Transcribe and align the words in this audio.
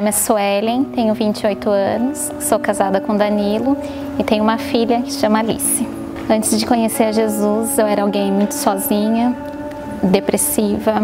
nome 0.00 0.08
é 0.08 0.12
Suelen, 0.12 0.84
tenho 0.84 1.12
28 1.12 1.68
anos, 1.68 2.32
sou 2.40 2.58
casada 2.58 3.02
com 3.02 3.14
Danilo 3.14 3.76
e 4.18 4.24
tenho 4.24 4.42
uma 4.42 4.56
filha 4.56 5.02
que 5.02 5.12
se 5.12 5.20
chama 5.20 5.40
Alice. 5.40 5.86
Antes 6.28 6.58
de 6.58 6.64
conhecer 6.64 7.04
a 7.04 7.12
Jesus, 7.12 7.78
eu 7.78 7.86
era 7.86 8.00
alguém 8.00 8.32
muito 8.32 8.54
sozinha, 8.54 9.36
depressiva, 10.02 11.02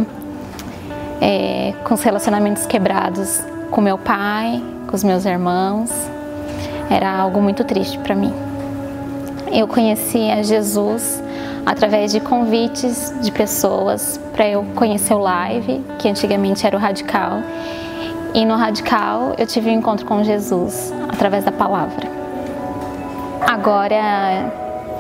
é, 1.21 1.75
com 1.85 1.93
os 1.93 2.03
relacionamentos 2.03 2.65
quebrados 2.65 3.43
com 3.71 3.83
meu 3.83 3.99
pai, 3.99 4.63
com 4.87 4.97
os 4.97 5.05
meus 5.05 5.27
irmãos. 5.27 5.91
Era 6.89 7.19
algo 7.19 7.43
muito 7.43 7.65
triste 7.65 7.99
para 7.99 8.15
mim. 8.15 8.33
Eu 9.53 9.69
conheci 9.69 10.31
a 10.31 10.43
Jesus 10.43 11.23
através 11.67 12.13
de 12.13 12.21
convites 12.21 13.13
de 13.21 13.31
pessoas 13.31 14.19
para 14.33 14.49
eu 14.49 14.65
conhecer 14.75 15.13
o 15.13 15.19
live, 15.19 15.85
que 15.99 16.09
antigamente 16.09 16.67
era 16.67 16.75
o 16.75 16.81
Radical. 16.81 17.43
E 18.37 18.45
no 18.45 18.55
Radical 18.55 19.33
eu 19.39 19.47
tive 19.47 19.71
um 19.71 19.73
encontro 19.73 20.05
com 20.05 20.23
Jesus 20.23 20.93
através 21.09 21.43
da 21.43 21.51
palavra. 21.51 22.07
Agora, 23.41 24.53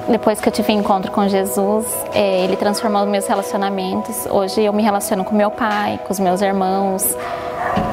depois 0.08 0.40
que 0.40 0.48
eu 0.48 0.52
tive 0.52 0.72
um 0.72 0.80
encontro 0.80 1.12
com 1.12 1.28
Jesus, 1.28 1.84
é, 2.14 2.44
ele 2.44 2.56
transformou 2.56 3.04
meus 3.04 3.26
relacionamentos. 3.26 4.26
Hoje 4.30 4.62
eu 4.62 4.72
me 4.72 4.82
relaciono 4.82 5.22
com 5.22 5.34
meu 5.34 5.50
pai, 5.50 6.00
com 6.06 6.14
os 6.14 6.18
meus 6.18 6.40
irmãos, 6.40 7.14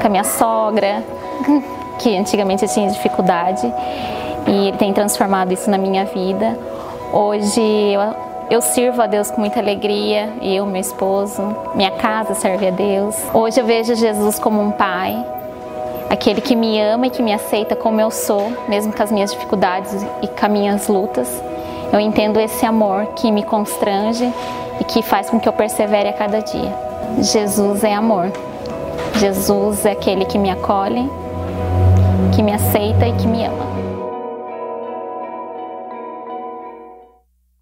com 0.00 0.06
a 0.06 0.08
minha 0.08 0.24
sogra, 0.24 1.04
que 2.00 2.16
antigamente 2.16 2.64
eu 2.64 2.68
tinha 2.70 2.88
dificuldade, 2.90 3.70
e 4.46 4.68
ele 4.68 4.78
tem 4.78 4.94
transformado 4.94 5.52
isso 5.52 5.68
na 5.68 5.76
minha 5.76 6.06
vida. 6.06 6.58
Hoje 7.12 7.60
eu 7.60 8.00
eu 8.50 8.60
sirvo 8.60 9.00
a 9.00 9.06
Deus 9.06 9.30
com 9.30 9.40
muita 9.40 9.58
alegria, 9.58 10.28
eu, 10.42 10.66
meu 10.66 10.80
esposo, 10.80 11.42
minha 11.74 11.90
casa 11.92 12.34
serve 12.34 12.68
a 12.68 12.70
Deus. 12.70 13.16
Hoje 13.32 13.58
eu 13.58 13.64
vejo 13.64 13.94
Jesus 13.94 14.38
como 14.38 14.60
um 14.60 14.70
pai, 14.70 15.24
aquele 16.10 16.40
que 16.40 16.54
me 16.54 16.80
ama 16.80 17.06
e 17.06 17.10
que 17.10 17.22
me 17.22 17.32
aceita 17.32 17.74
como 17.74 18.00
eu 18.00 18.10
sou, 18.10 18.52
mesmo 18.68 18.92
com 18.92 19.02
as 19.02 19.10
minhas 19.10 19.32
dificuldades 19.32 19.92
e 20.22 20.28
com 20.28 20.46
as 20.46 20.52
minhas 20.52 20.88
lutas. 20.88 21.28
Eu 21.92 22.00
entendo 22.00 22.40
esse 22.40 22.64
amor 22.66 23.06
que 23.14 23.30
me 23.30 23.42
constrange 23.42 24.32
e 24.80 24.84
que 24.84 25.02
faz 25.02 25.30
com 25.30 25.38
que 25.38 25.48
eu 25.48 25.52
persevere 25.52 26.08
a 26.08 26.12
cada 26.12 26.40
dia. 26.40 26.74
Jesus 27.20 27.84
é 27.84 27.94
amor. 27.94 28.32
Jesus 29.18 29.86
é 29.86 29.92
aquele 29.92 30.24
que 30.24 30.38
me 30.38 30.50
acolhe, 30.50 31.08
que 32.34 32.42
me 32.42 32.52
aceita 32.52 33.06
e 33.06 33.12
que 33.16 33.26
me 33.26 33.44
ama. 33.44 33.64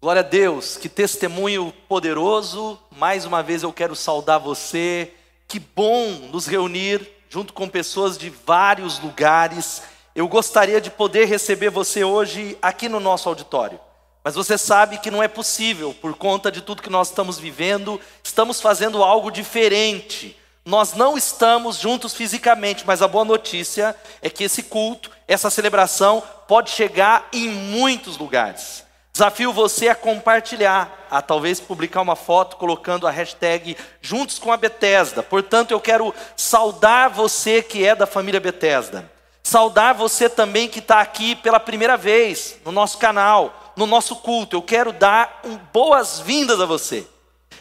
Glória 0.01 0.19
a 0.19 0.23
Deus, 0.23 0.75
que 0.75 0.89
testemunho 0.89 1.73
poderoso. 1.87 2.77
Mais 2.97 3.25
uma 3.25 3.41
vez 3.41 3.63
eu 3.63 3.71
quero 3.71 3.95
saudar 3.95 4.37
você. 4.37 5.13
Que 5.47 5.59
bom 5.59 6.09
nos 6.31 6.47
reunir 6.47 7.12
junto 7.33 7.51
com 7.51 7.67
pessoas 7.67 8.15
de 8.15 8.29
vários 8.29 8.99
lugares. 8.99 9.81
Eu 10.13 10.27
gostaria 10.27 10.79
de 10.79 10.91
poder 10.91 11.25
receber 11.25 11.71
você 11.71 12.03
hoje 12.03 12.55
aqui 12.61 12.87
no 12.87 12.99
nosso 12.99 13.27
auditório. 13.27 13.79
Mas 14.23 14.35
você 14.35 14.55
sabe 14.55 14.99
que 14.99 15.09
não 15.09 15.23
é 15.23 15.27
possível 15.27 15.95
por 15.99 16.13
conta 16.13 16.51
de 16.51 16.61
tudo 16.61 16.83
que 16.83 16.91
nós 16.91 17.09
estamos 17.09 17.39
vivendo. 17.39 17.99
Estamos 18.23 18.61
fazendo 18.61 19.03
algo 19.03 19.31
diferente. 19.31 20.37
Nós 20.63 20.93
não 20.93 21.17
estamos 21.17 21.77
juntos 21.77 22.13
fisicamente, 22.13 22.83
mas 22.85 23.01
a 23.01 23.07
boa 23.07 23.25
notícia 23.25 23.95
é 24.21 24.29
que 24.29 24.43
esse 24.43 24.61
culto, 24.61 25.09
essa 25.27 25.49
celebração 25.49 26.21
pode 26.47 26.69
chegar 26.69 27.29
em 27.33 27.49
muitos 27.49 28.15
lugares. 28.15 28.82
Desafio 29.15 29.53
você 29.53 29.89
a 29.89 29.93
compartilhar, 29.93 31.05
a 31.11 31.21
talvez 31.21 31.59
publicar 31.59 32.01
uma 32.01 32.15
foto 32.15 32.57
colocando 32.57 33.05
a 33.05 33.11
hashtag 33.11 33.77
Juntos 34.01 34.39
com 34.39 34.51
a 34.51 34.57
Bethesda. 34.57 35.21
Portanto, 35.21 35.69
eu 35.69 35.79
quero 35.79 36.11
saudar 36.35 37.11
você 37.11 37.61
que 37.61 37.85
é 37.85 37.93
da 37.93 38.07
família 38.07 38.39
Bethesda. 38.39 39.07
Saudar 39.43 39.93
você 39.93 40.27
também 40.27 40.67
que 40.67 40.79
está 40.79 40.99
aqui 40.99 41.35
pela 41.35 41.59
primeira 41.59 41.95
vez 41.95 42.57
no 42.65 42.71
nosso 42.71 42.97
canal, 42.97 43.73
no 43.75 43.85
nosso 43.85 44.15
culto. 44.15 44.55
Eu 44.55 44.63
quero 44.63 44.91
dar 44.91 45.41
um 45.43 45.57
boas-vindas 45.71 46.59
a 46.59 46.65
você. 46.65 47.05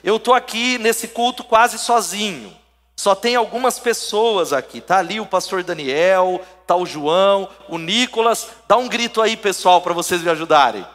Eu 0.03 0.17
estou 0.17 0.33
aqui 0.33 0.79
nesse 0.79 1.09
culto 1.09 1.45
quase 1.45 1.79
sozinho. 1.79 2.57
Só 2.97 3.15
tem 3.15 3.37
algumas 3.37 3.79
pessoas 3.79 4.55
aqui. 4.55 4.81
Tá 4.81 4.97
ali 4.97 5.21
o 5.21 5.27
pastor 5.27 5.63
Daniel, 5.63 6.41
tá 6.67 6.75
o 6.75 6.87
João, 6.87 7.47
o 7.69 7.77
Nicolas. 7.77 8.49
Dá 8.67 8.79
um 8.79 8.89
grito 8.89 9.21
aí, 9.21 9.37
pessoal, 9.37 9.83
para 9.83 9.93
vocês 9.93 10.23
me 10.23 10.31
ajudarem. 10.31 10.87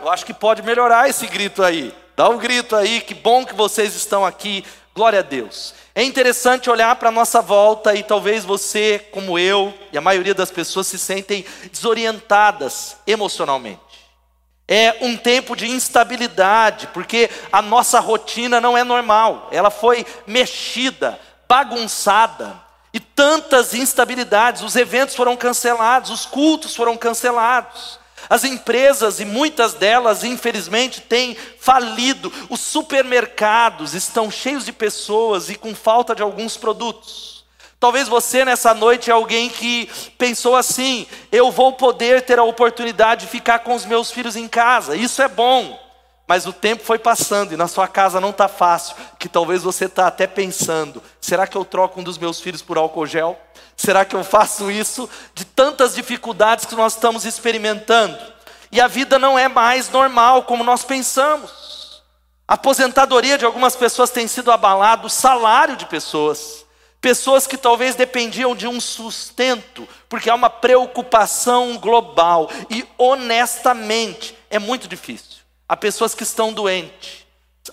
Eu 0.00 0.08
acho 0.10 0.24
que 0.24 0.34
pode 0.34 0.62
melhorar 0.62 1.08
esse 1.08 1.26
grito 1.26 1.62
aí. 1.62 1.94
Dá 2.16 2.28
um 2.28 2.38
grito 2.38 2.76
aí, 2.76 3.00
que 3.00 3.14
bom 3.14 3.44
que 3.44 3.54
vocês 3.54 3.94
estão 3.94 4.24
aqui. 4.24 4.64
Glória 4.94 5.20
a 5.20 5.22
Deus. 5.22 5.74
É 5.94 6.02
interessante 6.02 6.70
olhar 6.70 6.94
para 6.96 7.08
a 7.08 7.12
nossa 7.12 7.40
volta 7.40 7.94
e 7.94 8.02
talvez 8.02 8.44
você, 8.44 9.04
como 9.12 9.38
eu, 9.38 9.72
e 9.92 9.98
a 9.98 10.00
maioria 10.00 10.34
das 10.34 10.50
pessoas 10.50 10.86
se 10.86 10.98
sentem 10.98 11.44
desorientadas 11.72 12.96
emocionalmente. 13.06 13.80
É 14.66 14.96
um 15.00 15.16
tempo 15.16 15.56
de 15.56 15.68
instabilidade, 15.68 16.88
porque 16.88 17.30
a 17.50 17.62
nossa 17.62 18.00
rotina 18.00 18.60
não 18.60 18.76
é 18.76 18.84
normal, 18.84 19.48
ela 19.50 19.70
foi 19.70 20.04
mexida, 20.26 21.18
bagunçada, 21.48 22.68
e 22.92 23.00
tantas 23.00 23.74
instabilidades. 23.74 24.62
Os 24.62 24.76
eventos 24.76 25.14
foram 25.14 25.36
cancelados, 25.36 26.10
os 26.10 26.26
cultos 26.26 26.74
foram 26.74 26.96
cancelados. 26.96 27.98
As 28.28 28.44
empresas, 28.44 29.20
e 29.20 29.24
muitas 29.24 29.74
delas, 29.74 30.24
infelizmente, 30.24 31.00
têm 31.00 31.36
falido. 31.58 32.32
Os 32.48 32.60
supermercados 32.60 33.94
estão 33.94 34.30
cheios 34.30 34.64
de 34.64 34.72
pessoas 34.72 35.48
e 35.48 35.54
com 35.54 35.74
falta 35.74 36.14
de 36.14 36.22
alguns 36.22 36.56
produtos. 36.56 37.44
Talvez 37.80 38.08
você 38.08 38.44
nessa 38.44 38.74
noite 38.74 39.08
é 39.08 39.12
alguém 39.12 39.48
que 39.48 39.88
pensou 40.18 40.56
assim: 40.56 41.06
eu 41.30 41.50
vou 41.50 41.72
poder 41.72 42.22
ter 42.22 42.38
a 42.38 42.44
oportunidade 42.44 43.26
de 43.26 43.30
ficar 43.30 43.60
com 43.60 43.74
os 43.74 43.84
meus 43.84 44.10
filhos 44.10 44.34
em 44.36 44.48
casa, 44.48 44.96
isso 44.96 45.22
é 45.22 45.28
bom. 45.28 45.78
Mas 46.26 46.44
o 46.44 46.52
tempo 46.52 46.84
foi 46.84 46.98
passando 46.98 47.54
e 47.54 47.56
na 47.56 47.66
sua 47.66 47.88
casa 47.88 48.20
não 48.20 48.30
está 48.30 48.48
fácil, 48.48 48.94
que 49.18 49.30
talvez 49.30 49.62
você 49.62 49.86
está 49.86 50.06
até 50.08 50.26
pensando: 50.26 51.02
será 51.20 51.46
que 51.46 51.56
eu 51.56 51.64
troco 51.64 52.00
um 52.00 52.04
dos 52.04 52.18
meus 52.18 52.40
filhos 52.40 52.60
por 52.60 52.76
álcool 52.76 53.06
gel? 53.06 53.38
Será 53.78 54.04
que 54.04 54.16
eu 54.16 54.24
faço 54.24 54.72
isso? 54.72 55.08
De 55.32 55.44
tantas 55.44 55.94
dificuldades 55.94 56.66
que 56.66 56.74
nós 56.74 56.94
estamos 56.94 57.24
experimentando. 57.24 58.18
E 58.72 58.80
a 58.80 58.88
vida 58.88 59.20
não 59.20 59.38
é 59.38 59.46
mais 59.46 59.88
normal 59.88 60.42
como 60.42 60.64
nós 60.64 60.82
pensamos. 60.84 62.02
A 62.46 62.54
aposentadoria 62.54 63.38
de 63.38 63.44
algumas 63.44 63.76
pessoas 63.76 64.10
tem 64.10 64.26
sido 64.26 64.50
abalada, 64.50 65.06
o 65.06 65.10
salário 65.10 65.76
de 65.76 65.86
pessoas. 65.86 66.66
Pessoas 67.00 67.46
que 67.46 67.56
talvez 67.56 67.94
dependiam 67.94 68.56
de 68.56 68.66
um 68.66 68.80
sustento, 68.80 69.88
porque 70.08 70.28
há 70.28 70.34
uma 70.34 70.50
preocupação 70.50 71.78
global. 71.78 72.50
E 72.68 72.84
honestamente, 72.98 74.36
é 74.50 74.58
muito 74.58 74.88
difícil. 74.88 75.38
Há 75.68 75.76
pessoas 75.76 76.16
que 76.16 76.24
estão 76.24 76.52
doentes, 76.52 77.24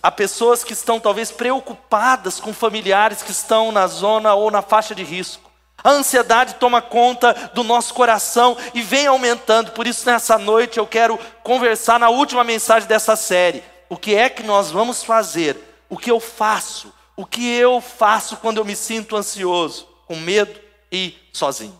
há 0.03 0.11
pessoas 0.11 0.63
que 0.63 0.73
estão 0.73 0.99
talvez 0.99 1.31
preocupadas 1.31 2.39
com 2.39 2.53
familiares 2.53 3.23
que 3.23 3.31
estão 3.31 3.71
na 3.71 3.87
zona 3.87 4.35
ou 4.35 4.51
na 4.51 4.61
faixa 4.61 4.93
de 4.93 5.03
risco. 5.03 5.44
A 5.85 5.91
ansiedade 5.91 6.55
toma 6.55 6.81
conta 6.81 7.51
do 7.53 7.63
nosso 7.63 7.93
coração 7.93 8.57
e 8.73 8.81
vem 8.81 9.05
aumentando. 9.05 9.69
Por 9.69 9.85
isso, 9.85 10.03
nessa 10.09 10.35
noite, 10.35 10.79
eu 10.79 10.87
quero 10.87 11.15
conversar 11.43 11.99
na 11.99 12.09
última 12.09 12.43
mensagem 12.43 12.89
dessa 12.89 13.15
série. 13.15 13.63
O 13.87 13.95
que 13.95 14.15
é 14.15 14.27
que 14.27 14.41
nós 14.41 14.71
vamos 14.71 15.03
fazer? 15.03 15.55
O 15.87 15.95
que 15.95 16.09
eu 16.09 16.19
faço? 16.19 16.91
O 17.15 17.23
que 17.23 17.53
eu 17.53 17.79
faço 17.79 18.37
quando 18.37 18.57
eu 18.57 18.65
me 18.65 18.75
sinto 18.75 19.15
ansioso, 19.15 19.87
com 20.07 20.15
medo 20.15 20.59
e 20.91 21.15
sozinho? 21.31 21.79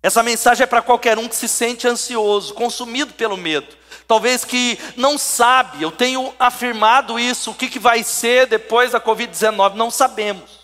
Essa 0.00 0.22
mensagem 0.22 0.62
é 0.62 0.66
para 0.66 0.80
qualquer 0.80 1.18
um 1.18 1.26
que 1.26 1.34
se 1.34 1.48
sente 1.48 1.88
ansioso, 1.88 2.54
consumido 2.54 3.14
pelo 3.14 3.36
medo 3.36 3.82
talvez 4.06 4.44
que 4.44 4.78
não 4.94 5.16
sabe, 5.16 5.82
eu 5.82 5.90
tenho 5.90 6.34
afirmado 6.38 7.18
isso, 7.18 7.50
o 7.50 7.54
que, 7.54 7.68
que 7.68 7.78
vai 7.78 8.02
ser 8.02 8.46
depois 8.46 8.92
da 8.92 9.00
Covid-19, 9.00 9.72
não 9.72 9.90
sabemos. 9.90 10.61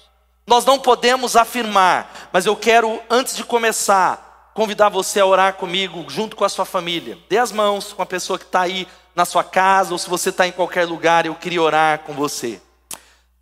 Nós 0.48 0.64
não 0.64 0.78
podemos 0.78 1.36
afirmar, 1.36 2.30
mas 2.32 2.46
eu 2.46 2.56
quero, 2.56 3.02
antes 3.10 3.36
de 3.36 3.44
começar, 3.44 4.50
convidar 4.54 4.88
você 4.88 5.20
a 5.20 5.26
orar 5.26 5.52
comigo, 5.52 6.06
junto 6.08 6.34
com 6.34 6.42
a 6.42 6.48
sua 6.48 6.64
família. 6.64 7.18
Dê 7.28 7.36
as 7.36 7.52
mãos 7.52 7.92
com 7.92 8.00
a 8.00 8.06
pessoa 8.06 8.38
que 8.38 8.46
está 8.46 8.62
aí 8.62 8.88
na 9.14 9.26
sua 9.26 9.44
casa, 9.44 9.92
ou 9.92 9.98
se 9.98 10.08
você 10.08 10.30
está 10.30 10.46
em 10.46 10.52
qualquer 10.52 10.86
lugar, 10.86 11.26
eu 11.26 11.34
queria 11.34 11.60
orar 11.60 11.98
com 11.98 12.14
você. 12.14 12.62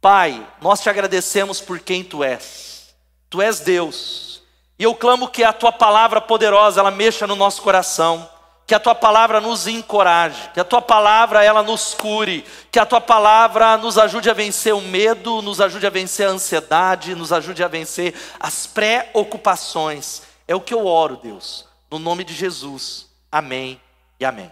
Pai, 0.01 0.45
nós 0.61 0.81
te 0.81 0.91
agradecemos 0.91 1.61
por 1.61 1.79
quem 1.79 2.03
tu 2.03 2.25
és. 2.25 2.93
Tu 3.31 3.41
és 3.41 3.61
Deus. 3.61 4.43
E 4.77 4.83
eu 4.83 4.93
clamo 4.93 5.29
que 5.29 5.45
a 5.45 5.53
tua 5.53 5.71
palavra 5.71 6.21
poderosa, 6.21 6.81
ela 6.81 6.91
mexa 6.91 7.25
no 7.25 7.37
nosso 7.37 7.63
coração 7.63 8.29
que 8.67 8.75
a 8.75 8.81
tua 8.81 8.97
palavra 8.97 9.41
nos 9.41 9.69
encoraje, 9.69 10.51
que 10.53 10.59
a 10.59 10.65
tua 10.65 10.83
palavra 10.83 11.45
ela 11.45 11.63
nos 11.63 11.95
cure, 11.95 12.45
que 12.71 12.81
a 12.81 12.85
tua 12.85 13.01
palavra 13.01 13.77
nos 13.77 13.97
ajude 13.97 14.29
a 14.29 14.35
vencer 14.35 14.75
o 14.75 14.81
medo, 14.81 15.41
nos 15.41 15.61
ajude 15.61 15.87
a 15.87 15.91
vencer 15.91 16.27
a 16.27 16.33
ansiedade, 16.33 17.15
nos 17.15 17.33
ajude 17.33 17.63
a 17.63 17.69
vencer 17.69 18.13
as 18.41 18.67
preocupações. 18.67 20.23
É 20.49 20.55
o 20.55 20.61
que 20.61 20.75
eu 20.75 20.85
oro, 20.85 21.17
Deus, 21.23 21.65
no 21.89 22.01
nome 22.01 22.25
de 22.25 22.35
Jesus. 22.35 23.07
Amém 23.31 23.81
e 24.19 24.25
amém. 24.25 24.51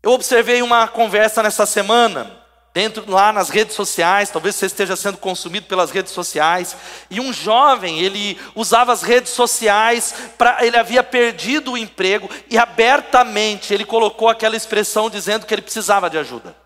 Eu 0.00 0.12
observei 0.12 0.62
uma 0.62 0.86
conversa 0.86 1.42
nessa 1.42 1.66
semana 1.66 2.43
dentro 2.74 3.08
lá 3.08 3.32
nas 3.32 3.50
redes 3.50 3.76
sociais, 3.76 4.30
talvez 4.30 4.56
você 4.56 4.66
esteja 4.66 4.96
sendo 4.96 5.16
consumido 5.16 5.66
pelas 5.66 5.92
redes 5.92 6.12
sociais, 6.12 6.76
e 7.08 7.20
um 7.20 7.32
jovem, 7.32 8.00
ele 8.00 8.36
usava 8.52 8.92
as 8.92 9.02
redes 9.02 9.30
sociais 9.30 10.12
para 10.36 10.66
ele 10.66 10.76
havia 10.76 11.04
perdido 11.04 11.72
o 11.72 11.78
emprego 11.78 12.28
e 12.50 12.58
abertamente 12.58 13.72
ele 13.72 13.84
colocou 13.84 14.28
aquela 14.28 14.56
expressão 14.56 15.08
dizendo 15.08 15.46
que 15.46 15.54
ele 15.54 15.62
precisava 15.62 16.10
de 16.10 16.18
ajuda. 16.18 16.56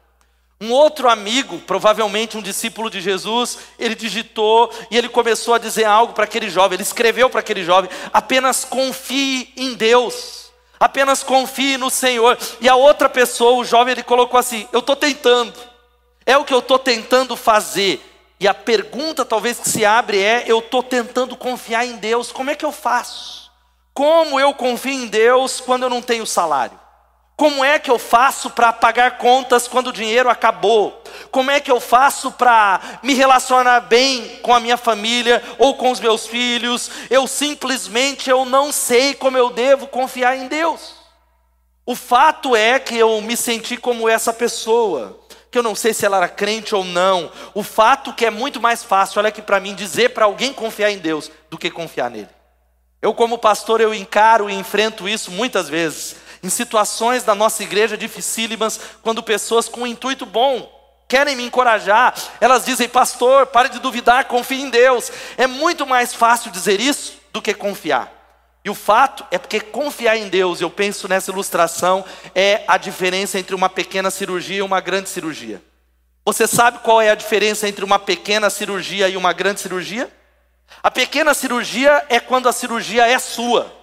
Um 0.60 0.72
outro 0.72 1.08
amigo, 1.08 1.58
provavelmente 1.58 2.38
um 2.38 2.42
discípulo 2.42 2.90
de 2.90 3.00
Jesus, 3.02 3.58
ele 3.78 3.94
digitou 3.94 4.72
e 4.90 4.96
ele 4.96 5.08
começou 5.10 5.54
a 5.54 5.58
dizer 5.58 5.84
algo 5.84 6.14
para 6.14 6.24
aquele 6.24 6.48
jovem, 6.48 6.76
ele 6.76 6.82
escreveu 6.82 7.28
para 7.28 7.40
aquele 7.40 7.62
jovem: 7.62 7.90
apenas 8.12 8.64
confie 8.64 9.52
em 9.56 9.74
Deus, 9.74 10.50
apenas 10.80 11.22
confie 11.22 11.76
no 11.76 11.90
Senhor. 11.90 12.36
E 12.60 12.68
a 12.68 12.74
outra 12.74 13.08
pessoa, 13.10 13.60
o 13.60 13.64
jovem, 13.64 13.92
ele 13.92 14.02
colocou 14.02 14.40
assim: 14.40 14.66
eu 14.72 14.80
estou 14.80 14.96
tentando, 14.96 15.67
é 16.28 16.36
o 16.36 16.44
que 16.44 16.52
eu 16.52 16.58
estou 16.58 16.78
tentando 16.78 17.34
fazer. 17.34 18.04
E 18.38 18.46
a 18.46 18.52
pergunta 18.52 19.24
talvez 19.24 19.58
que 19.58 19.68
se 19.68 19.82
abre 19.82 20.22
é: 20.22 20.44
eu 20.46 20.58
estou 20.58 20.82
tentando 20.82 21.34
confiar 21.34 21.86
em 21.86 21.96
Deus, 21.96 22.30
como 22.30 22.50
é 22.50 22.54
que 22.54 22.66
eu 22.66 22.70
faço? 22.70 23.50
Como 23.94 24.38
eu 24.38 24.52
confio 24.52 24.92
em 24.92 25.06
Deus 25.06 25.58
quando 25.58 25.84
eu 25.84 25.90
não 25.90 26.02
tenho 26.02 26.26
salário? 26.26 26.78
Como 27.34 27.64
é 27.64 27.78
que 27.78 27.90
eu 27.90 27.98
faço 27.98 28.50
para 28.50 28.72
pagar 28.72 29.16
contas 29.16 29.66
quando 29.66 29.86
o 29.86 29.92
dinheiro 29.92 30.28
acabou? 30.28 31.02
Como 31.30 31.50
é 31.50 31.60
que 31.60 31.70
eu 31.70 31.80
faço 31.80 32.32
para 32.32 32.98
me 33.02 33.14
relacionar 33.14 33.80
bem 33.80 34.40
com 34.42 34.52
a 34.52 34.60
minha 34.60 34.76
família 34.76 35.42
ou 35.56 35.76
com 35.76 35.90
os 35.90 36.00
meus 36.00 36.26
filhos? 36.26 36.90
Eu 37.08 37.26
simplesmente 37.26 38.28
eu 38.28 38.44
não 38.44 38.70
sei 38.70 39.14
como 39.14 39.38
eu 39.38 39.50
devo 39.50 39.86
confiar 39.86 40.36
em 40.36 40.46
Deus. 40.46 40.94
O 41.86 41.94
fato 41.94 42.54
é 42.54 42.78
que 42.78 42.98
eu 42.98 43.20
me 43.22 43.36
senti 43.36 43.76
como 43.76 44.08
essa 44.08 44.32
pessoa, 44.32 45.18
que 45.50 45.58
eu 45.58 45.62
não 45.62 45.74
sei 45.74 45.94
se 45.94 46.04
ela 46.04 46.18
era 46.18 46.28
crente 46.28 46.74
ou 46.74 46.84
não. 46.84 47.30
O 47.54 47.62
fato 47.62 48.12
que 48.12 48.26
é 48.26 48.30
muito 48.30 48.60
mais 48.60 48.84
fácil, 48.84 49.18
olha 49.18 49.28
aqui 49.28 49.42
para 49.42 49.60
mim, 49.60 49.74
dizer 49.74 50.10
para 50.10 50.24
alguém 50.24 50.52
confiar 50.52 50.90
em 50.90 50.98
Deus 50.98 51.30
do 51.50 51.58
que 51.58 51.70
confiar 51.70 52.10
nele. 52.10 52.28
Eu 53.00 53.14
como 53.14 53.38
pastor 53.38 53.80
eu 53.80 53.94
encaro 53.94 54.50
e 54.50 54.54
enfrento 54.54 55.08
isso 55.08 55.30
muitas 55.30 55.68
vezes 55.68 56.16
em 56.42 56.48
situações 56.48 57.24
da 57.24 57.34
nossa 57.34 57.62
igreja 57.62 57.96
dificílimas, 57.96 58.78
quando 59.02 59.22
pessoas 59.22 59.68
com 59.68 59.82
um 59.82 59.86
intuito 59.86 60.24
bom 60.24 60.76
querem 61.08 61.34
me 61.34 61.44
encorajar, 61.44 62.14
elas 62.38 62.66
dizem, 62.66 62.88
pastor, 62.88 63.46
pare 63.46 63.70
de 63.70 63.78
duvidar, 63.78 64.26
confie 64.26 64.60
em 64.60 64.68
Deus. 64.68 65.10
É 65.38 65.46
muito 65.46 65.86
mais 65.86 66.12
fácil 66.12 66.50
dizer 66.50 66.80
isso 66.80 67.14
do 67.32 67.40
que 67.40 67.54
confiar. 67.54 68.17
E 68.64 68.70
o 68.70 68.74
fato 68.74 69.24
é 69.30 69.38
porque 69.38 69.60
confiar 69.60 70.16
em 70.16 70.28
Deus, 70.28 70.60
eu 70.60 70.68
penso 70.68 71.08
nessa 71.08 71.30
ilustração, 71.30 72.04
é 72.34 72.64
a 72.66 72.76
diferença 72.76 73.38
entre 73.38 73.54
uma 73.54 73.68
pequena 73.68 74.10
cirurgia 74.10 74.58
e 74.58 74.62
uma 74.62 74.80
grande 74.80 75.08
cirurgia. 75.08 75.62
Você 76.24 76.46
sabe 76.46 76.80
qual 76.80 77.00
é 77.00 77.10
a 77.10 77.14
diferença 77.14 77.66
entre 77.68 77.84
uma 77.84 77.98
pequena 77.98 78.50
cirurgia 78.50 79.08
e 79.08 79.16
uma 79.16 79.32
grande 79.32 79.60
cirurgia? 79.60 80.12
A 80.82 80.90
pequena 80.90 81.32
cirurgia 81.32 82.04
é 82.08 82.20
quando 82.20 82.48
a 82.48 82.52
cirurgia 82.52 83.06
é 83.06 83.18
sua. 83.18 83.74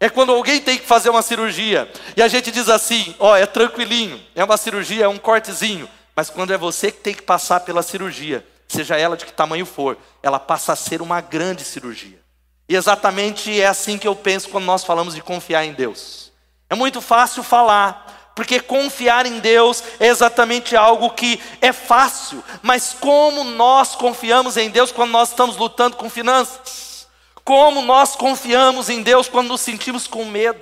É 0.00 0.08
quando 0.08 0.30
alguém 0.30 0.60
tem 0.60 0.78
que 0.78 0.86
fazer 0.86 1.10
uma 1.10 1.22
cirurgia 1.22 1.90
e 2.16 2.22
a 2.22 2.28
gente 2.28 2.52
diz 2.52 2.68
assim: 2.68 3.16
ó, 3.18 3.36
é 3.36 3.46
tranquilinho, 3.46 4.20
é 4.34 4.44
uma 4.44 4.56
cirurgia, 4.56 5.04
é 5.04 5.08
um 5.08 5.18
cortezinho. 5.18 5.88
Mas 6.14 6.30
quando 6.30 6.52
é 6.52 6.58
você 6.58 6.92
que 6.92 7.00
tem 7.00 7.14
que 7.14 7.22
passar 7.22 7.60
pela 7.60 7.82
cirurgia, 7.82 8.46
seja 8.68 8.96
ela 8.96 9.16
de 9.16 9.26
que 9.26 9.32
tamanho 9.32 9.66
for, 9.66 9.98
ela 10.22 10.38
passa 10.38 10.72
a 10.72 10.76
ser 10.76 11.02
uma 11.02 11.20
grande 11.20 11.64
cirurgia. 11.64 12.20
E 12.68 12.76
exatamente 12.76 13.60
é 13.60 13.66
assim 13.66 13.96
que 13.96 14.06
eu 14.06 14.14
penso 14.14 14.50
quando 14.50 14.64
nós 14.64 14.84
falamos 14.84 15.14
de 15.14 15.22
confiar 15.22 15.64
em 15.64 15.72
Deus. 15.72 16.30
É 16.68 16.74
muito 16.74 17.00
fácil 17.00 17.42
falar, 17.42 18.32
porque 18.34 18.60
confiar 18.60 19.24
em 19.24 19.38
Deus 19.38 19.82
é 19.98 20.08
exatamente 20.08 20.76
algo 20.76 21.10
que 21.10 21.40
é 21.62 21.72
fácil, 21.72 22.44
mas 22.60 22.94
como 23.00 23.42
nós 23.42 23.94
confiamos 23.94 24.56
em 24.58 24.68
Deus 24.68 24.92
quando 24.92 25.10
nós 25.10 25.30
estamos 25.30 25.56
lutando 25.56 25.96
com 25.96 26.10
finanças? 26.10 27.08
Como 27.42 27.80
nós 27.80 28.14
confiamos 28.14 28.90
em 28.90 29.02
Deus 29.02 29.26
quando 29.26 29.48
nos 29.48 29.62
sentimos 29.62 30.06
com 30.06 30.26
medo. 30.26 30.60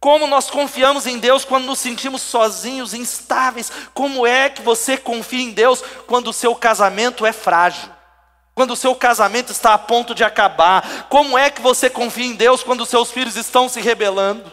Como 0.00 0.26
nós 0.26 0.48
confiamos 0.48 1.06
em 1.06 1.18
Deus 1.18 1.44
quando 1.44 1.66
nos 1.66 1.78
sentimos 1.78 2.22
sozinhos, 2.22 2.94
instáveis. 2.94 3.70
Como 3.92 4.26
é 4.26 4.48
que 4.48 4.62
você 4.62 4.96
confia 4.96 5.42
em 5.42 5.50
Deus 5.50 5.82
quando 6.06 6.28
o 6.28 6.32
seu 6.32 6.54
casamento 6.54 7.26
é 7.26 7.32
frágil? 7.32 7.90
Quando 8.56 8.70
o 8.70 8.76
seu 8.76 8.94
casamento 8.94 9.52
está 9.52 9.74
a 9.74 9.78
ponto 9.78 10.14
de 10.14 10.24
acabar? 10.24 11.08
Como 11.10 11.36
é 11.36 11.50
que 11.50 11.60
você 11.60 11.90
confia 11.90 12.24
em 12.24 12.34
Deus 12.34 12.62
quando 12.62 12.80
os 12.80 12.88
seus 12.88 13.10
filhos 13.10 13.36
estão 13.36 13.68
se 13.68 13.82
rebelando? 13.82 14.50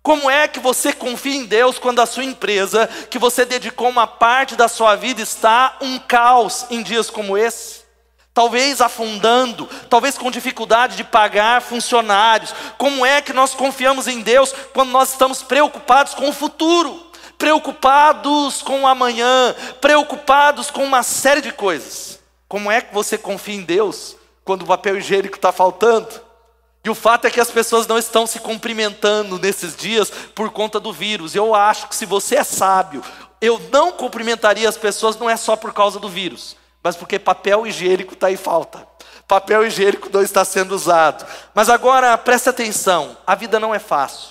Como 0.00 0.30
é 0.30 0.46
que 0.46 0.60
você 0.60 0.92
confia 0.92 1.34
em 1.34 1.44
Deus 1.44 1.76
quando 1.76 2.00
a 2.00 2.06
sua 2.06 2.22
empresa, 2.22 2.88
que 3.10 3.18
você 3.18 3.44
dedicou 3.44 3.88
uma 3.88 4.06
parte 4.06 4.54
da 4.54 4.68
sua 4.68 4.94
vida, 4.94 5.20
está 5.20 5.76
um 5.80 5.98
caos 5.98 6.66
em 6.70 6.84
dias 6.84 7.10
como 7.10 7.36
esse? 7.36 7.82
talvez 8.32 8.80
afundando, 8.80 9.68
talvez 9.90 10.16
com 10.16 10.30
dificuldade 10.30 10.96
de 10.96 11.04
pagar 11.04 11.60
funcionários. 11.60 12.54
Como 12.78 13.04
é 13.04 13.20
que 13.20 13.32
nós 13.32 13.54
confiamos 13.54 14.06
em 14.06 14.22
Deus 14.22 14.54
quando 14.72 14.90
nós 14.90 15.10
estamos 15.10 15.42
preocupados 15.42 16.14
com 16.14 16.28
o 16.30 16.32
futuro, 16.32 17.10
preocupados 17.36 18.62
com 18.62 18.82
o 18.82 18.86
amanhã, 18.86 19.54
preocupados 19.80 20.70
com 20.70 20.82
uma 20.82 21.02
série 21.02 21.42
de 21.42 21.52
coisas? 21.52 22.11
Como 22.52 22.70
é 22.70 22.82
que 22.82 22.92
você 22.92 23.16
confia 23.16 23.54
em 23.54 23.62
Deus 23.62 24.14
quando 24.44 24.60
o 24.60 24.66
papel 24.66 24.98
higiênico 24.98 25.36
está 25.36 25.50
faltando? 25.50 26.20
E 26.84 26.90
o 26.90 26.94
fato 26.94 27.26
é 27.26 27.30
que 27.30 27.40
as 27.40 27.50
pessoas 27.50 27.86
não 27.86 27.96
estão 27.96 28.26
se 28.26 28.40
cumprimentando 28.40 29.38
nesses 29.38 29.74
dias 29.74 30.10
por 30.34 30.50
conta 30.50 30.78
do 30.78 30.92
vírus. 30.92 31.34
Eu 31.34 31.54
acho 31.54 31.88
que 31.88 31.96
se 31.96 32.04
você 32.04 32.36
é 32.36 32.44
sábio, 32.44 33.02
eu 33.40 33.58
não 33.72 33.90
cumprimentaria 33.92 34.68
as 34.68 34.76
pessoas 34.76 35.16
não 35.16 35.30
é 35.30 35.36
só 35.38 35.56
por 35.56 35.72
causa 35.72 35.98
do 35.98 36.10
vírus 36.10 36.60
mas 36.82 36.96
porque 36.96 37.18
papel 37.18 37.66
higiênico 37.66 38.14
está 38.14 38.30
em 38.30 38.36
falta. 38.36 38.86
Papel 39.28 39.64
higiênico 39.64 40.10
não 40.12 40.20
está 40.20 40.44
sendo 40.44 40.74
usado. 40.74 41.24
Mas 41.54 41.68
agora 41.68 42.18
preste 42.18 42.48
atenção: 42.48 43.16
a 43.26 43.34
vida 43.34 43.60
não 43.60 43.74
é 43.74 43.78
fácil, 43.78 44.30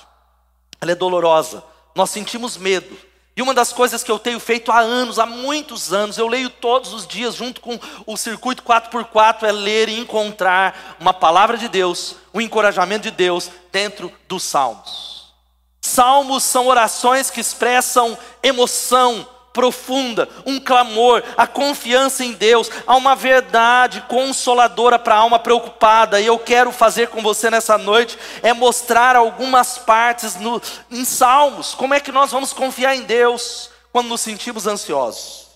ela 0.80 0.92
é 0.92 0.96
dolorosa, 0.96 1.64
nós 1.96 2.10
sentimos 2.10 2.58
medo. 2.58 2.96
E 3.36 3.42
uma 3.42 3.54
das 3.54 3.72
coisas 3.72 4.04
que 4.04 4.12
eu 4.12 4.20
tenho 4.20 4.40
feito 4.40 4.72
há 4.72 4.80
anos, 4.80 5.18
há 5.18 5.26
muitos 5.26 5.94
anos, 5.94 6.18
eu 6.18 6.28
leio 6.28 6.50
todos 6.50 6.94
os 6.94 7.08
dias, 7.08 7.34
junto 7.34 7.62
com 7.62 7.80
o 8.06 8.18
circuito 8.18 8.62
4x4, 8.64 9.44
é 9.44 9.52
ler 9.52 9.88
e 9.88 10.00
encontrar 10.00 10.98
uma 11.00 11.14
palavra 11.14 11.58
de 11.58 11.70
Deus, 11.70 12.16
um 12.34 12.42
encorajamento 12.42 13.04
de 13.04 13.12
Deus 13.12 13.50
dentro 13.72 14.12
dos 14.28 14.44
salmos. 14.44 15.34
Salmos 15.82 16.44
são 16.44 16.68
orações 16.68 17.30
que 17.30 17.40
expressam 17.40 18.18
emoção, 18.44 19.28
profunda, 19.54 20.30
um 20.46 20.60
clamor, 20.60 21.24
a 21.36 21.46
confiança 21.46 22.24
em 22.24 22.34
Deus, 22.34 22.70
há 22.88 22.96
uma 22.96 23.16
verdade 23.16 24.02
consoladora 24.08 24.98
para 24.98 25.16
a 25.16 25.20
alma 25.20 25.40
preocupada. 25.40 26.22
E 26.22 26.26
eu 26.26 26.40
quero 26.40 26.72
fazer 26.72 27.10
com 27.10 27.22
você 27.22 27.50
nessa 27.50 27.78
noite 27.78 28.18
é 28.42 28.54
mostrar 28.54 29.16
algumas 29.16 29.78
partes 29.78 30.36
no, 30.36 30.62
em 30.90 31.06
Salmos, 31.06 31.74
como 31.74 31.94
é 31.94 32.00
que 32.00 32.12
nós 32.12 32.32
vamos 32.32 32.54
confiar 32.54 32.96
em 32.96 33.02
Deus 33.02 33.70
quando 33.92 34.08
nos 34.08 34.22
sentimos 34.22 34.68
ansiosos. 34.68 35.51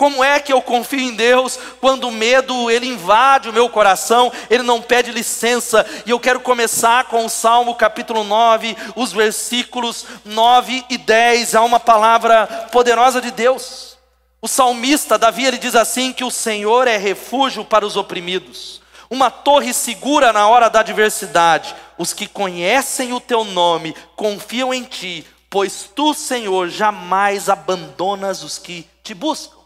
Como 0.00 0.24
é 0.24 0.40
que 0.40 0.50
eu 0.50 0.62
confio 0.62 0.98
em 0.98 1.14
Deus 1.14 1.58
quando 1.78 2.08
o 2.08 2.10
medo 2.10 2.70
ele 2.70 2.86
invade 2.86 3.50
o 3.50 3.52
meu 3.52 3.68
coração, 3.68 4.32
ele 4.48 4.62
não 4.62 4.80
pede 4.80 5.12
licença? 5.12 5.84
E 6.06 6.10
eu 6.10 6.18
quero 6.18 6.40
começar 6.40 7.04
com 7.04 7.26
o 7.26 7.28
Salmo 7.28 7.74
capítulo 7.74 8.24
9, 8.24 8.74
os 8.96 9.12
versículos 9.12 10.06
9 10.24 10.86
e 10.88 10.96
10. 10.96 11.54
Há 11.54 11.60
uma 11.60 11.78
palavra 11.78 12.46
poderosa 12.72 13.20
de 13.20 13.30
Deus. 13.30 13.98
O 14.40 14.48
salmista 14.48 15.18
Davi 15.18 15.44
ele 15.44 15.58
diz 15.58 15.76
assim 15.76 16.14
que 16.14 16.24
o 16.24 16.30
Senhor 16.30 16.88
é 16.88 16.96
refúgio 16.96 17.62
para 17.62 17.84
os 17.84 17.94
oprimidos, 17.94 18.80
uma 19.10 19.30
torre 19.30 19.74
segura 19.74 20.32
na 20.32 20.48
hora 20.48 20.70
da 20.70 20.80
adversidade. 20.80 21.76
Os 21.98 22.14
que 22.14 22.26
conhecem 22.26 23.12
o 23.12 23.20
teu 23.20 23.44
nome 23.44 23.94
confiam 24.16 24.72
em 24.72 24.82
ti, 24.82 25.26
pois 25.50 25.90
tu, 25.94 26.14
Senhor, 26.14 26.70
jamais 26.70 27.50
abandonas 27.50 28.42
os 28.42 28.56
que 28.56 28.86
te 29.02 29.12
buscam. 29.12 29.59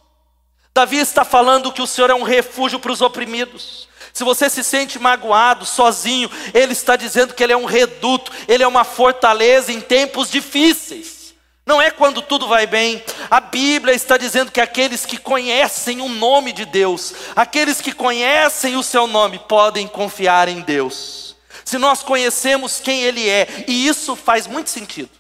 Davi 0.75 0.99
está 0.99 1.25
falando 1.25 1.73
que 1.73 1.81
o 1.81 1.87
Senhor 1.87 2.11
é 2.11 2.15
um 2.15 2.25
refúgio 2.25 2.81
para 2.81 2.91
os 2.91 3.01
oprimidos. 3.01 3.89
Se 4.13 4.25
você 4.25 4.51
se 4.51 4.65
sente 4.65 4.99
magoado, 4.99 5.65
sozinho, 5.65 6.29
ele 6.53 6.73
está 6.73 6.97
dizendo 6.97 7.33
que 7.33 7.43
ele 7.45 7.53
é 7.53 7.57
um 7.57 7.65
reduto, 7.65 8.33
ele 8.49 8.65
é 8.65 8.67
uma 8.67 8.83
fortaleza 8.83 9.73
em 9.73 9.81
tempos 9.81 10.29
difíceis. 10.29 11.33
Não 11.65 11.81
é 11.81 11.93
quando 11.93 12.21
tudo 12.21 12.49
vai 12.49 12.67
bem. 12.67 13.03
A 13.31 13.41
Bíblia 13.41 13.95
está 13.95 14.17
dizendo 14.17 14.51
que 14.51 14.61
aqueles 14.61 15.07
que 15.07 15.17
conhecem 15.17 16.01
o 16.01 16.09
nome 16.09 16.53
de 16.53 16.65
Deus, 16.65 17.15
aqueles 17.37 17.81
que 17.81 17.93
conhecem 17.93 18.77
o 18.77 18.83
seu 18.83 19.07
nome, 19.07 19.39
podem 19.39 19.87
confiar 19.87 20.49
em 20.49 20.61
Deus. 20.61 21.37
Se 21.65 21.79
nós 21.79 22.03
conhecemos 22.03 22.81
quem 22.81 23.03
Ele 23.03 23.29
é, 23.29 23.65
e 23.69 23.87
isso 23.87 24.17
faz 24.17 24.47
muito 24.49 24.71
sentido, 24.71 25.11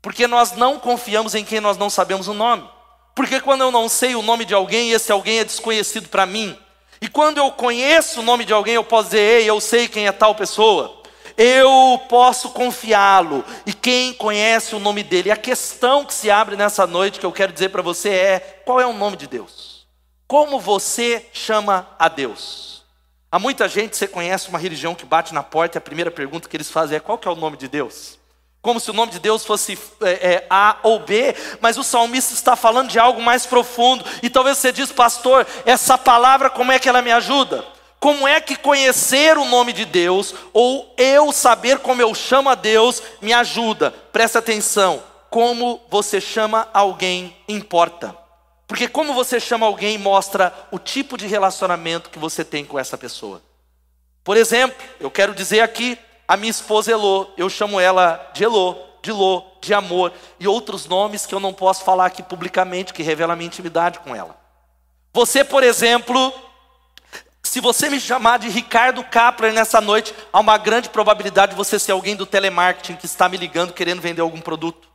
porque 0.00 0.28
nós 0.28 0.52
não 0.52 0.78
confiamos 0.78 1.34
em 1.34 1.44
quem 1.44 1.60
nós 1.60 1.76
não 1.76 1.90
sabemos 1.90 2.28
o 2.28 2.34
nome. 2.34 2.73
Porque 3.14 3.40
quando 3.40 3.60
eu 3.60 3.70
não 3.70 3.88
sei 3.88 4.14
o 4.14 4.22
nome 4.22 4.44
de 4.44 4.54
alguém, 4.54 4.90
esse 4.90 5.12
alguém 5.12 5.38
é 5.38 5.44
desconhecido 5.44 6.08
para 6.08 6.26
mim. 6.26 6.58
E 7.00 7.08
quando 7.08 7.38
eu 7.38 7.52
conheço 7.52 8.20
o 8.20 8.22
nome 8.24 8.44
de 8.44 8.52
alguém, 8.52 8.74
eu 8.74 8.84
posso 8.84 9.10
dizer, 9.10 9.20
ei, 9.42 9.48
eu 9.48 9.60
sei 9.60 9.86
quem 9.86 10.06
é 10.06 10.12
tal 10.12 10.34
pessoa. 10.34 11.02
eu 11.36 12.00
posso 12.08 12.50
confiá-lo. 12.50 13.44
E 13.66 13.72
quem 13.72 14.12
conhece 14.14 14.74
o 14.74 14.78
nome 14.78 15.02
dele? 15.02 15.30
A 15.30 15.36
questão 15.36 16.04
que 16.04 16.14
se 16.14 16.30
abre 16.30 16.56
nessa 16.56 16.86
noite 16.86 17.18
que 17.18 17.26
eu 17.26 17.32
quero 17.32 17.52
dizer 17.52 17.70
para 17.70 17.82
você 17.82 18.08
é: 18.10 18.62
qual 18.64 18.80
é 18.80 18.86
o 18.86 18.92
nome 18.92 19.16
de 19.16 19.26
Deus? 19.26 19.86
Como 20.26 20.58
você 20.58 21.26
chama 21.32 21.88
a 21.98 22.08
Deus? 22.08 22.84
Há 23.30 23.38
muita 23.38 23.68
gente, 23.68 23.96
você 23.96 24.06
conhece 24.06 24.48
uma 24.48 24.58
religião 24.58 24.94
que 24.94 25.04
bate 25.04 25.34
na 25.34 25.42
porta 25.42 25.76
e 25.76 25.78
a 25.78 25.82
primeira 25.82 26.10
pergunta 26.10 26.48
que 26.48 26.56
eles 26.56 26.70
fazem 26.70 26.96
é: 26.96 27.00
qual 27.00 27.18
que 27.18 27.28
é 27.28 27.30
o 27.30 27.36
nome 27.36 27.56
de 27.56 27.68
Deus? 27.68 28.18
Como 28.64 28.80
se 28.80 28.90
o 28.90 28.94
nome 28.94 29.12
de 29.12 29.18
Deus 29.18 29.44
fosse 29.44 29.78
é, 30.00 30.10
é, 30.10 30.46
A 30.48 30.78
ou 30.82 30.98
B, 30.98 31.36
mas 31.60 31.76
o 31.76 31.84
salmista 31.84 32.32
está 32.32 32.56
falando 32.56 32.88
de 32.88 32.98
algo 32.98 33.20
mais 33.20 33.44
profundo. 33.44 34.02
E 34.22 34.30
talvez 34.30 34.56
você 34.56 34.72
diz, 34.72 34.90
pastor, 34.90 35.46
essa 35.66 35.98
palavra, 35.98 36.48
como 36.48 36.72
é 36.72 36.78
que 36.78 36.88
ela 36.88 37.02
me 37.02 37.12
ajuda? 37.12 37.62
Como 38.00 38.26
é 38.26 38.40
que 38.40 38.56
conhecer 38.56 39.36
o 39.36 39.44
nome 39.44 39.74
de 39.74 39.84
Deus, 39.84 40.34
ou 40.54 40.94
eu 40.96 41.30
saber 41.30 41.78
como 41.80 42.00
eu 42.00 42.14
chamo 42.14 42.48
a 42.48 42.54
Deus, 42.54 43.02
me 43.20 43.34
ajuda? 43.34 43.90
Presta 43.90 44.38
atenção, 44.38 45.02
como 45.28 45.82
você 45.90 46.18
chama 46.18 46.66
alguém 46.72 47.36
importa. 47.46 48.16
Porque 48.66 48.88
como 48.88 49.12
você 49.12 49.38
chama 49.38 49.66
alguém 49.66 49.98
mostra 49.98 50.54
o 50.70 50.78
tipo 50.78 51.18
de 51.18 51.26
relacionamento 51.26 52.08
que 52.08 52.18
você 52.18 52.42
tem 52.42 52.64
com 52.64 52.78
essa 52.78 52.96
pessoa. 52.96 53.42
Por 54.24 54.38
exemplo, 54.38 54.74
eu 54.98 55.10
quero 55.10 55.34
dizer 55.34 55.60
aqui, 55.60 55.98
a 56.26 56.36
minha 56.36 56.50
esposa 56.50 56.90
Elô, 56.90 57.28
eu 57.36 57.48
chamo 57.48 57.78
ela 57.78 58.30
de 58.32 58.44
Elô, 58.44 58.76
de 59.02 59.12
Lô, 59.12 59.44
de 59.60 59.74
amor 59.74 60.12
e 60.40 60.48
outros 60.48 60.86
nomes 60.86 61.26
que 61.26 61.34
eu 61.34 61.40
não 61.40 61.52
posso 61.52 61.84
falar 61.84 62.06
aqui 62.06 62.22
publicamente, 62.22 62.94
que 62.94 63.02
revela 63.02 63.34
a 63.34 63.36
minha 63.36 63.46
intimidade 63.46 63.98
com 64.00 64.16
ela. 64.16 64.36
Você, 65.12 65.44
por 65.44 65.62
exemplo, 65.62 66.32
se 67.42 67.60
você 67.60 67.88
me 67.88 68.00
chamar 68.00 68.38
de 68.38 68.48
Ricardo 68.48 69.04
Kapler 69.04 69.52
nessa 69.52 69.80
noite, 69.80 70.14
há 70.32 70.40
uma 70.40 70.56
grande 70.56 70.88
probabilidade 70.88 71.52
de 71.52 71.56
você 71.56 71.78
ser 71.78 71.92
alguém 71.92 72.16
do 72.16 72.26
telemarketing 72.26 72.96
que 72.96 73.06
está 73.06 73.28
me 73.28 73.36
ligando 73.36 73.72
querendo 73.72 74.00
vender 74.00 74.22
algum 74.22 74.40
produto. 74.40 74.88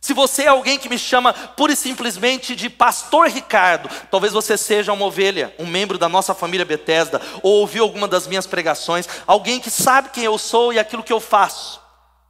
Se 0.00 0.14
você 0.14 0.44
é 0.44 0.48
alguém 0.48 0.78
que 0.78 0.88
me 0.88 0.98
chama 0.98 1.32
pura 1.32 1.72
e 1.72 1.76
simplesmente 1.76 2.56
de 2.56 2.70
Pastor 2.70 3.28
Ricardo, 3.28 3.90
talvez 4.10 4.32
você 4.32 4.56
seja 4.56 4.92
uma 4.92 5.04
ovelha, 5.04 5.54
um 5.58 5.66
membro 5.66 5.98
da 5.98 6.08
nossa 6.08 6.34
família 6.34 6.64
Bethesda, 6.64 7.20
ou 7.42 7.60
ouviu 7.60 7.84
alguma 7.84 8.08
das 8.08 8.26
minhas 8.26 8.46
pregações, 8.46 9.06
alguém 9.26 9.60
que 9.60 9.70
sabe 9.70 10.08
quem 10.08 10.24
eu 10.24 10.38
sou 10.38 10.72
e 10.72 10.78
aquilo 10.78 11.02
que 11.02 11.12
eu 11.12 11.20
faço. 11.20 11.80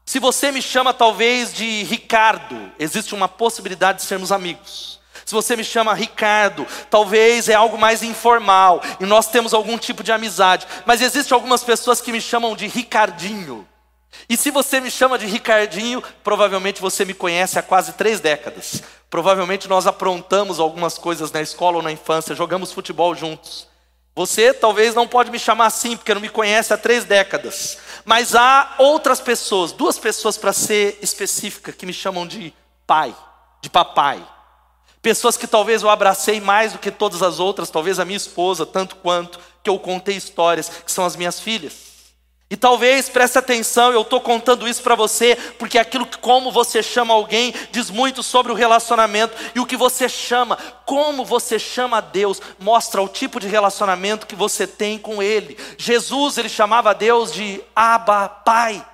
Se 0.05 0.19
você 0.19 0.51
me 0.51 0.61
chama 0.61 0.93
talvez 0.93 1.55
de 1.55 1.85
Ricardo, 1.85 2.73
existe 2.77 3.15
uma 3.15 3.29
possibilidade 3.29 3.99
de 3.99 4.05
sermos 4.05 4.33
amigos. 4.33 4.99
Se 5.25 5.33
você 5.33 5.55
me 5.55 5.63
chama 5.63 5.95
Ricardo, 5.95 6.67
talvez 6.91 7.49
é 7.49 7.55
algo 7.55 7.79
mais 7.79 8.03
informal 8.03 8.83
e 8.99 9.07
nós 9.07 9.29
temos 9.29 9.55
algum 9.55 9.79
tipo 9.79 10.03
de 10.03 10.11
amizade. 10.11 10.67
Mas 10.85 11.01
existem 11.01 11.33
algumas 11.33 11.63
pessoas 11.63 12.01
que 12.01 12.11
me 12.11 12.21
chamam 12.21 12.57
de 12.57 12.67
Ricardinho. 12.67 13.65
E 14.29 14.37
se 14.37 14.51
você 14.51 14.81
me 14.81 14.91
chama 14.91 15.19
de 15.19 15.27
Ricardinho, 15.27 16.03
provavelmente 16.23 16.81
você 16.81 17.05
me 17.05 17.15
conhece 17.15 17.59
há 17.59 17.63
quase 17.63 17.93
três 17.95 18.21
décadas. 18.21 18.83
Provavelmente 19.09 19.69
nós 19.69 19.87
aprontamos 19.87 20.61
algumas 20.61 20.97
coisas 20.97 21.33
na 21.33 21.41
escola 21.41 21.79
ou 21.79 21.83
na 21.83 21.93
infância, 21.93 22.35
jogamos 22.35 22.73
futebol 22.73 23.15
juntos. 23.15 23.69
Você 24.15 24.53
talvez 24.53 24.95
não 24.95 25.09
pode 25.09 25.31
me 25.31 25.39
chamar 25.39 25.67
assim, 25.67 25.97
porque 25.97 26.13
não 26.13 26.21
me 26.21 26.29
conhece 26.29 26.73
há 26.73 26.77
três 26.77 27.05
décadas. 27.05 27.79
Mas 28.05 28.35
há 28.35 28.75
outras 28.79 29.21
pessoas, 29.21 29.73
duas 29.73 29.99
pessoas 29.99 30.37
para 30.37 30.53
ser 30.53 30.99
específica, 31.01 31.73
que 31.73 31.87
me 31.87 31.93
chamam 31.93 32.27
de 32.27 32.53
pai, 32.87 33.15
de 33.63 33.71
papai. 33.71 34.25
Pessoas 35.01 35.37
que 35.37 35.47
talvez 35.47 35.83
eu 35.83 35.89
abracei 35.89 36.41
mais 36.41 36.73
do 36.73 36.79
que 36.79 36.91
todas 36.91 37.23
as 37.23 37.41
outras, 37.41 37.71
talvez 37.71 37.99
a 37.99 38.05
minha 38.05 38.17
esposa, 38.17 38.67
tanto 38.67 38.97
quanto, 38.97 39.41
que 39.63 39.71
eu 39.71 39.79
contei 39.79 40.17
histórias, 40.17 40.69
que 40.69 40.93
são 40.93 41.05
as 41.07 41.17
minhas 41.17 41.41
filhas. 41.41 41.90
E 42.51 42.57
talvez, 42.57 43.09
preste 43.09 43.39
atenção, 43.39 43.93
eu 43.93 44.03
estou 44.03 44.21
contando 44.21 44.67
isso 44.67 44.83
para 44.83 44.97
você, 44.97 45.39
porque 45.57 45.79
aquilo 45.79 46.05
que 46.05 46.19
como 46.19 46.51
você 46.51 46.83
chama 46.83 47.15
alguém 47.15 47.55
diz 47.71 47.91
muito 47.91 48.25
sobre 48.25 48.51
o 48.51 48.57
relacionamento, 48.57 49.37
e 49.55 49.61
o 49.61 49.67
que 49.67 49.77
você 49.77 50.09
chama, 50.09 50.59
como 50.85 51.25
você 51.25 51.61
chama 51.61 51.99
a 51.99 52.01
Deus, 52.01 52.43
mostra 52.59 53.01
o 53.01 53.07
tipo 53.07 53.39
de 53.39 53.47
relacionamento 53.47 54.27
que 54.27 54.35
você 54.35 54.67
tem 54.67 54.99
com 54.99 55.23
Ele. 55.23 55.57
Jesus, 55.79 56.39
ele 56.39 56.49
chamava 56.49 56.93
Deus 56.93 57.33
de 57.33 57.63
Abba, 57.75 58.29
Pai. 58.29 58.85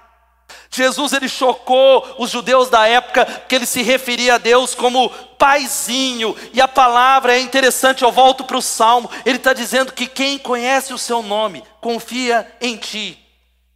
Jesus 0.70 1.14
ele 1.14 1.28
chocou 1.28 2.06
os 2.18 2.30
judeus 2.30 2.68
da 2.68 2.86
época 2.86 3.24
que 3.48 3.54
ele 3.54 3.64
se 3.64 3.82
referia 3.82 4.34
a 4.34 4.38
Deus 4.38 4.74
como 4.74 5.08
paizinho, 5.38 6.36
e 6.52 6.60
a 6.60 6.68
palavra 6.68 7.34
é 7.34 7.40
interessante, 7.40 8.02
eu 8.02 8.12
volto 8.12 8.44
para 8.44 8.58
o 8.58 8.62
salmo, 8.62 9.10
ele 9.24 9.38
está 9.38 9.54
dizendo 9.54 9.94
que 9.94 10.06
quem 10.06 10.36
conhece 10.36 10.92
o 10.92 10.98
seu 10.98 11.22
nome 11.22 11.64
confia 11.80 12.46
em 12.60 12.76
ti. 12.76 13.25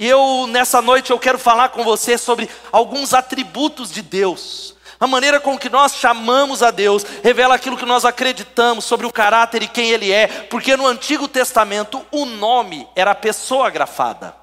E 0.01 0.09
eu, 0.09 0.47
nessa 0.47 0.81
noite, 0.81 1.11
eu 1.11 1.19
quero 1.19 1.39
falar 1.39 1.69
com 1.69 1.85
você 1.85 2.17
sobre 2.17 2.49
alguns 2.73 3.13
atributos 3.13 3.93
de 3.93 4.01
Deus. 4.01 4.75
A 4.99 5.07
maneira 5.07 5.39
com 5.39 5.59
que 5.59 5.69
nós 5.69 5.95
chamamos 5.95 6.63
a 6.63 6.71
Deus 6.71 7.05
revela 7.23 7.55
aquilo 7.55 7.77
que 7.77 7.85
nós 7.85 8.07
acreditamos 8.07 8.87
sobre 8.87 9.05
o 9.05 9.13
caráter 9.13 9.63
e 9.63 9.69
quem 9.69 9.91
Ele 9.91 10.11
é, 10.11 10.27
porque 10.27 10.75
no 10.75 10.87
Antigo 10.87 11.29
Testamento 11.29 12.01
o 12.11 12.25
nome 12.25 12.89
era 12.97 13.11
a 13.11 13.15
pessoa 13.15 13.69
grafada. 13.69 14.35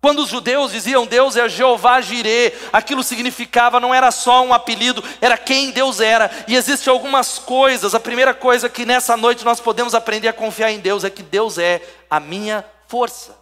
Quando 0.00 0.20
os 0.20 0.30
judeus 0.30 0.72
diziam 0.72 1.06
Deus 1.06 1.36
é 1.36 1.46
Jeová 1.46 2.00
Jirê, 2.00 2.54
aquilo 2.72 3.02
significava 3.02 3.78
não 3.78 3.92
era 3.92 4.10
só 4.10 4.42
um 4.42 4.54
apelido, 4.54 5.04
era 5.20 5.36
quem 5.36 5.72
Deus 5.72 6.00
era. 6.00 6.30
E 6.48 6.56
existem 6.56 6.90
algumas 6.90 7.38
coisas. 7.38 7.94
A 7.94 8.00
primeira 8.00 8.32
coisa 8.32 8.66
que 8.66 8.86
nessa 8.86 9.14
noite 9.14 9.44
nós 9.44 9.60
podemos 9.60 9.94
aprender 9.94 10.28
a 10.28 10.32
confiar 10.32 10.72
em 10.72 10.80
Deus 10.80 11.04
é 11.04 11.10
que 11.10 11.22
Deus 11.22 11.58
é 11.58 11.82
a 12.10 12.18
minha 12.18 12.64
força. 12.88 13.41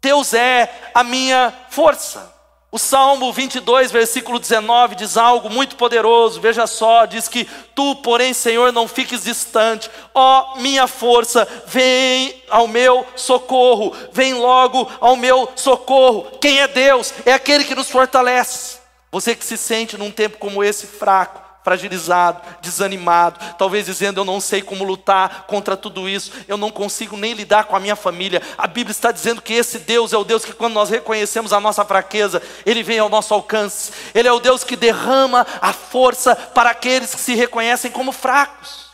Deus 0.00 0.34
é 0.34 0.90
a 0.94 1.02
minha 1.02 1.52
força. 1.70 2.38
O 2.70 2.78
Salmo 2.78 3.32
22, 3.32 3.90
versículo 3.90 4.38
19 4.38 4.94
diz 4.94 5.16
algo 5.16 5.48
muito 5.48 5.74
poderoso. 5.76 6.38
Veja 6.38 6.66
só, 6.66 7.06
diz 7.06 7.26
que 7.26 7.46
tu, 7.74 7.96
porém, 7.96 8.34
Senhor, 8.34 8.72
não 8.72 8.86
fiques 8.86 9.24
distante. 9.24 9.90
Ó 10.14 10.56
minha 10.56 10.86
força, 10.86 11.48
vem 11.66 12.42
ao 12.50 12.68
meu 12.68 13.06
socorro. 13.16 13.96
Vem 14.12 14.34
logo 14.34 14.86
ao 15.00 15.16
meu 15.16 15.50
socorro. 15.56 16.38
Quem 16.42 16.60
é 16.60 16.68
Deus? 16.68 17.14
É 17.24 17.32
aquele 17.32 17.64
que 17.64 17.74
nos 17.74 17.90
fortalece. 17.90 18.78
Você 19.10 19.34
que 19.34 19.46
se 19.46 19.56
sente 19.56 19.96
num 19.96 20.10
tempo 20.10 20.36
como 20.36 20.62
esse 20.62 20.86
fraco, 20.86 21.47
fragilizado, 21.68 22.40
desanimado, 22.62 23.38
talvez 23.58 23.84
dizendo: 23.84 24.20
Eu 24.20 24.24
não 24.24 24.40
sei 24.40 24.62
como 24.62 24.84
lutar 24.84 25.44
contra 25.46 25.76
tudo 25.76 26.08
isso, 26.08 26.32
eu 26.48 26.56
não 26.56 26.70
consigo 26.70 27.14
nem 27.14 27.34
lidar 27.34 27.64
com 27.64 27.76
a 27.76 27.80
minha 27.80 27.94
família. 27.94 28.40
A 28.56 28.66
Bíblia 28.66 28.92
está 28.92 29.12
dizendo 29.12 29.42
que 29.42 29.52
esse 29.52 29.78
Deus 29.78 30.14
é 30.14 30.16
o 30.16 30.24
Deus 30.24 30.46
que, 30.46 30.54
quando 30.54 30.72
nós 30.72 30.88
reconhecemos 30.88 31.52
a 31.52 31.60
nossa 31.60 31.84
fraqueza, 31.84 32.42
Ele 32.64 32.82
vem 32.82 32.98
ao 32.98 33.10
nosso 33.10 33.34
alcance. 33.34 33.92
Ele 34.14 34.26
é 34.26 34.32
o 34.32 34.40
Deus 34.40 34.64
que 34.64 34.76
derrama 34.76 35.46
a 35.60 35.74
força 35.74 36.34
para 36.34 36.70
aqueles 36.70 37.14
que 37.14 37.20
se 37.20 37.34
reconhecem 37.34 37.90
como 37.90 38.12
fracos. 38.12 38.88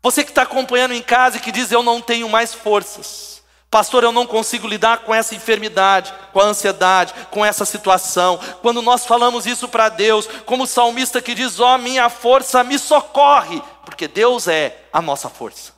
Você 0.00 0.22
que 0.22 0.30
está 0.30 0.42
acompanhando 0.42 0.94
em 0.94 1.02
casa 1.02 1.38
e 1.38 1.40
que 1.40 1.50
diz: 1.50 1.72
Eu 1.72 1.82
não 1.82 2.00
tenho 2.00 2.28
mais 2.28 2.54
forças. 2.54 3.33
Pastor, 3.74 4.04
eu 4.04 4.12
não 4.12 4.24
consigo 4.24 4.68
lidar 4.68 4.98
com 4.98 5.12
essa 5.12 5.34
enfermidade, 5.34 6.14
com 6.32 6.38
a 6.38 6.44
ansiedade, 6.44 7.12
com 7.28 7.44
essa 7.44 7.64
situação. 7.64 8.38
Quando 8.62 8.80
nós 8.80 9.04
falamos 9.04 9.46
isso 9.46 9.66
para 9.66 9.88
Deus, 9.88 10.28
como 10.46 10.62
o 10.62 10.66
salmista 10.68 11.20
que 11.20 11.34
diz: 11.34 11.58
Ó, 11.58 11.74
oh, 11.74 11.78
minha 11.78 12.08
força 12.08 12.62
me 12.62 12.78
socorre, 12.78 13.60
porque 13.84 14.06
Deus 14.06 14.46
é 14.46 14.84
a 14.92 15.02
nossa 15.02 15.28
força. 15.28 15.72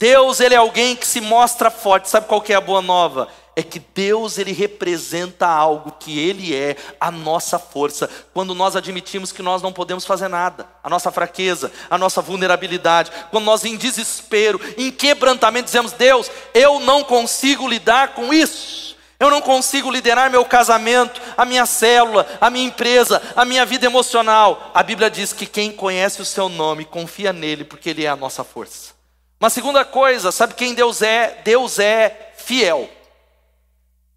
Deus, 0.00 0.40
ele 0.40 0.56
é 0.56 0.58
alguém 0.58 0.96
que 0.96 1.06
se 1.06 1.20
mostra 1.20 1.70
forte. 1.70 2.08
Sabe 2.08 2.26
qual 2.26 2.40
que 2.40 2.52
é 2.52 2.56
a 2.56 2.60
boa 2.60 2.82
nova? 2.82 3.28
É 3.56 3.62
que 3.62 3.78
Deus 3.78 4.38
ele 4.38 4.52
representa 4.52 5.46
algo 5.46 5.92
que 5.92 6.18
ele 6.18 6.54
é 6.54 6.76
a 7.00 7.10
nossa 7.10 7.58
força. 7.58 8.10
Quando 8.32 8.54
nós 8.54 8.74
admitimos 8.74 9.30
que 9.30 9.42
nós 9.42 9.62
não 9.62 9.72
podemos 9.72 10.04
fazer 10.04 10.28
nada, 10.28 10.66
a 10.82 10.90
nossa 10.90 11.10
fraqueza, 11.12 11.70
a 11.88 11.96
nossa 11.96 12.20
vulnerabilidade, 12.20 13.12
quando 13.30 13.44
nós 13.44 13.64
em 13.64 13.76
desespero, 13.76 14.60
em 14.76 14.90
quebrantamento 14.90 15.66
dizemos: 15.66 15.92
"Deus, 15.92 16.30
eu 16.52 16.80
não 16.80 17.04
consigo 17.04 17.68
lidar 17.68 18.14
com 18.14 18.32
isso. 18.32 18.94
Eu 19.20 19.30
não 19.30 19.40
consigo 19.40 19.90
liderar 19.90 20.28
meu 20.28 20.44
casamento, 20.44 21.20
a 21.36 21.44
minha 21.44 21.64
célula, 21.64 22.26
a 22.40 22.50
minha 22.50 22.66
empresa, 22.66 23.22
a 23.36 23.44
minha 23.44 23.64
vida 23.64 23.86
emocional". 23.86 24.70
A 24.74 24.82
Bíblia 24.82 25.08
diz 25.08 25.32
que 25.32 25.46
quem 25.46 25.70
conhece 25.70 26.20
o 26.20 26.24
seu 26.24 26.48
nome 26.48 26.84
confia 26.84 27.32
nele, 27.32 27.64
porque 27.64 27.90
ele 27.90 28.04
é 28.04 28.08
a 28.08 28.16
nossa 28.16 28.42
força. 28.42 28.94
Uma 29.38 29.50
segunda 29.50 29.84
coisa, 29.84 30.32
sabe 30.32 30.54
quem 30.54 30.74
Deus 30.74 31.02
é? 31.02 31.40
Deus 31.44 31.78
é 31.78 32.32
fiel. 32.36 32.88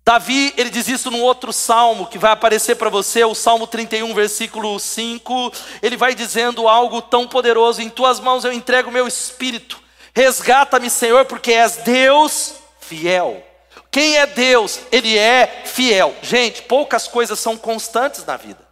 Davi, 0.08 0.54
ele 0.56 0.70
diz 0.70 0.88
isso 0.88 1.12
num 1.12 1.22
outro 1.22 1.52
salmo 1.52 2.08
que 2.08 2.18
vai 2.18 2.32
aparecer 2.32 2.76
para 2.76 2.90
você, 2.90 3.26
o 3.26 3.36
Salmo 3.36 3.68
31, 3.68 4.14
versículo 4.14 4.80
5. 4.80 5.52
Ele 5.84 5.98
vai 5.98 6.16
dizendo 6.16 6.70
algo 6.70 7.02
tão 7.02 7.28
poderoso: 7.28 7.82
Em 7.82 7.90
tuas 7.90 8.18
mãos 8.18 8.46
eu 8.46 8.54
entrego 8.54 8.90
meu 8.90 9.06
espírito. 9.06 9.84
Resgata-me, 10.16 10.90
Senhor, 10.90 11.26
porque 11.26 11.52
és 11.52 11.76
Deus 11.84 12.54
fiel. 12.80 13.44
Quem 13.92 14.16
é 14.16 14.26
Deus? 14.26 14.80
Ele 14.94 15.18
é 15.18 15.64
fiel. 15.66 16.16
Gente, 16.22 16.62
poucas 16.62 17.06
coisas 17.06 17.38
são 17.38 17.58
constantes 17.58 18.24
na 18.24 18.38
vida. 18.38 18.66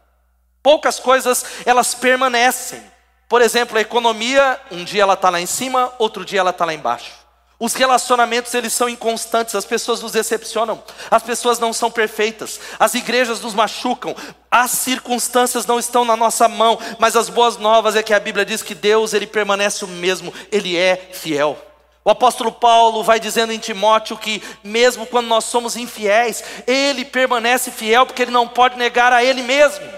Poucas 0.63 1.01
coisas 1.01 1.44
elas 1.65 1.94
permanecem. 1.94 2.82
Por 3.27 3.42
exemplo, 3.42 3.77
a 3.77 3.82
economia, 3.82 4.58
um 4.72 4.86
dia 4.86 5.01
ela 5.01 5.15
está 5.15 5.30
lá 5.30 5.42
em 5.42 5.46
cima, 5.46 5.94
outro 6.00 6.24
dia 6.24 6.39
ela 6.39 6.51
está 6.51 6.63
lá 6.63 6.74
embaixo. 6.74 7.25
Os 7.57 7.74
relacionamentos 7.74 8.53
eles 8.53 8.74
são 8.74 8.89
inconstantes, 8.89 9.55
as 9.55 9.63
pessoas 9.63 10.01
nos 10.01 10.12
decepcionam, 10.12 10.83
as 11.09 11.24
pessoas 11.24 11.57
não 11.57 11.71
são 11.71 11.89
perfeitas, 11.89 12.59
as 12.77 12.95
igrejas 12.95 13.39
nos 13.39 13.53
machucam, 13.53 14.13
as 14.51 14.71
circunstâncias 14.71 15.65
não 15.65 15.79
estão 15.79 16.03
na 16.03 16.17
nossa 16.17 16.50
mão, 16.50 16.77
mas 17.00 17.15
as 17.15 17.29
boas 17.29 17.57
novas 17.57 17.95
é 17.95 18.03
que 18.03 18.13
a 18.13 18.19
Bíblia 18.19 18.45
diz 18.45 18.62
que 18.62 18.75
Deus 18.75 19.13
ele 19.13 19.25
permanece 19.25 19.85
o 19.85 19.88
mesmo, 19.88 20.33
ele 20.51 20.75
é 20.75 20.97
fiel. 21.13 21.57
O 22.03 22.09
apóstolo 22.09 22.51
Paulo 22.51 23.03
vai 23.03 23.19
dizendo 23.19 23.51
em 23.51 23.57
Timóteo 23.57 24.17
que, 24.17 24.43
mesmo 24.63 25.07
quando 25.07 25.27
nós 25.27 25.45
somos 25.45 25.75
infiéis, 25.75 26.43
ele 26.67 27.03
permanece 27.03 27.71
fiel 27.71 28.05
porque 28.05 28.21
ele 28.21 28.31
não 28.31 28.47
pode 28.47 28.77
negar 28.77 29.12
a 29.12 29.24
ele 29.24 29.41
mesmo. 29.41 29.89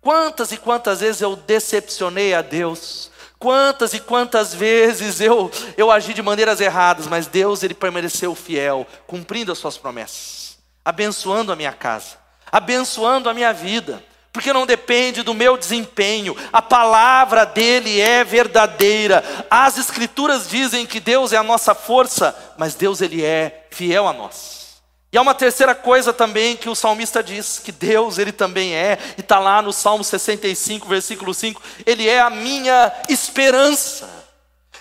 Quantas 0.00 0.52
e 0.52 0.56
quantas 0.56 1.00
vezes 1.00 1.20
eu 1.20 1.34
decepcionei 1.34 2.34
a 2.34 2.42
Deus, 2.42 3.10
Quantas 3.42 3.92
e 3.92 3.98
quantas 3.98 4.54
vezes 4.54 5.20
eu, 5.20 5.50
eu 5.76 5.90
agi 5.90 6.14
de 6.14 6.22
maneiras 6.22 6.60
erradas, 6.60 7.08
mas 7.08 7.26
Deus 7.26 7.64
ele 7.64 7.74
permaneceu 7.74 8.36
fiel, 8.36 8.86
cumprindo 9.04 9.50
as 9.50 9.58
suas 9.58 9.76
promessas, 9.76 10.58
abençoando 10.84 11.50
a 11.50 11.56
minha 11.56 11.72
casa, 11.72 12.18
abençoando 12.52 13.28
a 13.28 13.34
minha 13.34 13.52
vida, 13.52 14.00
porque 14.32 14.52
não 14.52 14.64
depende 14.64 15.24
do 15.24 15.34
meu 15.34 15.56
desempenho, 15.56 16.36
a 16.52 16.62
palavra 16.62 17.44
dele 17.44 18.00
é 18.00 18.22
verdadeira. 18.22 19.24
As 19.50 19.76
escrituras 19.76 20.48
dizem 20.48 20.86
que 20.86 21.00
Deus 21.00 21.32
é 21.32 21.36
a 21.36 21.42
nossa 21.42 21.74
força, 21.74 22.54
mas 22.56 22.76
Deus 22.76 23.00
ele 23.00 23.24
é 23.24 23.66
fiel 23.72 24.06
a 24.06 24.12
nós. 24.12 24.61
E 25.12 25.18
há 25.18 25.20
uma 25.20 25.34
terceira 25.34 25.74
coisa 25.74 26.10
também 26.10 26.56
que 26.56 26.70
o 26.70 26.74
salmista 26.74 27.22
diz, 27.22 27.58
que 27.58 27.70
Deus 27.70 28.16
ele 28.16 28.32
também 28.32 28.74
é, 28.74 28.98
e 29.18 29.20
está 29.20 29.38
lá 29.38 29.60
no 29.60 29.70
Salmo 29.70 30.02
65, 30.02 30.88
versículo 30.88 31.34
5, 31.34 31.60
ele 31.84 32.08
é 32.08 32.18
a 32.18 32.30
minha 32.30 32.90
esperança. 33.10 34.22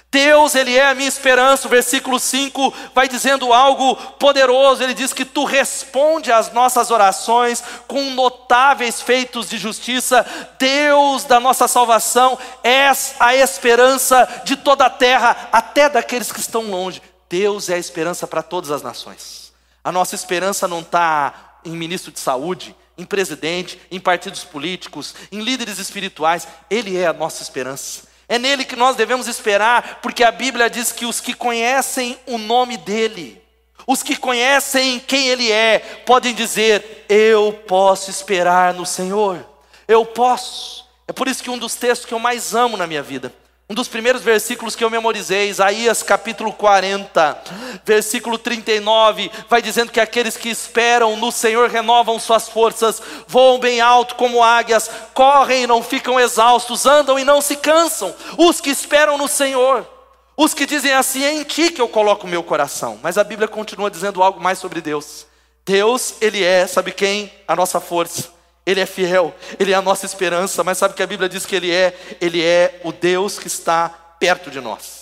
Deus, 0.09 0.55
ele 0.55 0.77
é 0.77 0.88
a 0.88 0.93
minha 0.93 1.07
esperança. 1.07 1.67
O 1.67 1.69
versículo 1.69 2.19
5 2.19 2.73
vai 2.93 3.07
dizendo 3.07 3.53
algo 3.53 3.95
poderoso. 4.19 4.83
Ele 4.83 4.93
diz 4.93 5.13
que 5.13 5.23
tu 5.23 5.45
responde 5.45 6.31
às 6.31 6.51
nossas 6.51 6.91
orações 6.91 7.63
com 7.88 8.11
notáveis 8.11 9.01
feitos 9.01 9.50
de 9.50 9.57
justiça. 9.57 10.25
Deus 10.59 11.23
da 11.23 11.39
nossa 11.39 11.65
salvação, 11.65 12.38
és 12.61 13.15
a 13.21 13.33
esperança 13.35 14.27
de 14.43 14.57
toda 14.57 14.85
a 14.85 14.89
terra, 14.89 15.50
até 15.50 15.89
daqueles 15.89 16.29
que 16.29 16.41
estão 16.41 16.63
longe. 16.63 17.01
Deus 17.29 17.69
é 17.69 17.75
a 17.75 17.79
esperança 17.79 18.27
para 18.27 18.43
todas 18.43 18.69
as 18.69 18.81
nações. 18.81 19.40
A 19.83 19.91
nossa 19.91 20.15
esperança 20.15 20.67
não 20.67 20.81
está 20.81 21.59
em 21.65 21.71
ministro 21.71 22.11
de 22.11 22.19
saúde, 22.19 22.75
em 22.97 23.05
presidente, 23.05 23.79
em 23.89 24.00
partidos 24.00 24.43
políticos, 24.43 25.15
em 25.31 25.41
líderes 25.41 25.79
espirituais. 25.79 26.47
Ele 26.69 26.97
é 26.97 27.07
a 27.07 27.13
nossa 27.13 27.41
esperança. 27.41 28.03
É 28.29 28.38
nele 28.38 28.63
que 28.63 28.75
nós 28.75 28.95
devemos 28.95 29.27
esperar, 29.27 30.00
porque 30.01 30.23
a 30.23 30.31
Bíblia 30.31 30.69
diz 30.69 30.91
que 30.91 31.05
os 31.05 31.19
que 31.19 31.33
conhecem 31.33 32.17
o 32.27 32.38
nome 32.38 32.77
dele, 32.77 33.41
os 33.88 34.03
que 34.03 34.15
conhecem 34.15 35.00
quem 35.00 35.27
ele 35.27 35.51
é, 35.51 35.79
podem 36.05 36.33
dizer: 36.33 37.05
Eu 37.09 37.51
posso 37.67 38.09
esperar 38.09 38.73
no 38.73 38.85
Senhor. 38.85 39.45
Eu 39.88 40.05
posso. 40.05 40.85
É 41.07 41.11
por 41.11 41.27
isso 41.27 41.43
que 41.43 41.50
um 41.50 41.57
dos 41.57 41.75
textos 41.75 42.05
que 42.05 42.13
eu 42.13 42.19
mais 42.19 42.55
amo 42.55 42.77
na 42.77 42.88
minha 42.88 43.03
vida 43.03 43.33
um 43.71 43.73
dos 43.73 43.87
primeiros 43.87 44.21
versículos 44.21 44.75
que 44.75 44.83
eu 44.83 44.89
memorizei, 44.89 45.47
Isaías 45.47 46.03
capítulo 46.03 46.51
40, 46.51 47.41
versículo 47.85 48.37
39, 48.37 49.31
vai 49.47 49.61
dizendo 49.61 49.93
que 49.93 49.99
aqueles 50.01 50.35
que 50.35 50.49
esperam 50.49 51.15
no 51.15 51.31
Senhor 51.31 51.69
renovam 51.69 52.19
suas 52.19 52.49
forças, 52.49 53.01
voam 53.25 53.59
bem 53.59 53.79
alto 53.79 54.15
como 54.15 54.43
águias, 54.43 54.91
correm 55.13 55.63
e 55.63 55.67
não 55.67 55.81
ficam 55.81 56.19
exaustos, 56.19 56.85
andam 56.85 57.17
e 57.17 57.23
não 57.23 57.39
se 57.39 57.55
cansam. 57.55 58.13
Os 58.37 58.59
que 58.59 58.69
esperam 58.69 59.17
no 59.17 59.29
Senhor, 59.29 59.87
os 60.35 60.53
que 60.53 60.65
dizem 60.65 60.91
assim: 60.91 61.23
é 61.23 61.31
em 61.31 61.45
ti 61.45 61.71
que 61.71 61.79
eu 61.79 61.87
coloco 61.87 62.27
o 62.27 62.29
meu 62.29 62.43
coração. 62.43 62.99
Mas 63.01 63.17
a 63.17 63.23
Bíblia 63.23 63.47
continua 63.47 63.89
dizendo 63.89 64.21
algo 64.21 64.41
mais 64.41 64.59
sobre 64.59 64.81
Deus. 64.81 65.25
Deus, 65.65 66.15
Ele 66.19 66.43
é, 66.43 66.67
sabe 66.67 66.91
quem? 66.91 67.31
A 67.47 67.55
nossa 67.55 67.79
força. 67.79 68.40
Ele 68.72 68.81
é 68.81 68.86
fiel, 68.86 69.36
Ele 69.60 69.72
é 69.72 69.75
a 69.75 69.81
nossa 69.81 70.05
esperança, 70.05 70.64
mas 70.64 70.77
sabe 70.77 70.94
que 70.94 71.03
a 71.03 71.07
Bíblia 71.07 71.29
diz 71.29 71.46
que 71.46 71.55
Ele 71.55 71.72
é? 71.72 71.98
Ele 72.20 72.44
é 72.44 72.79
o 72.84 72.92
Deus 72.92 73.38
que 73.38 73.48
está 73.48 73.90
perto 74.20 74.50
de 74.50 74.60
nós. 74.60 75.01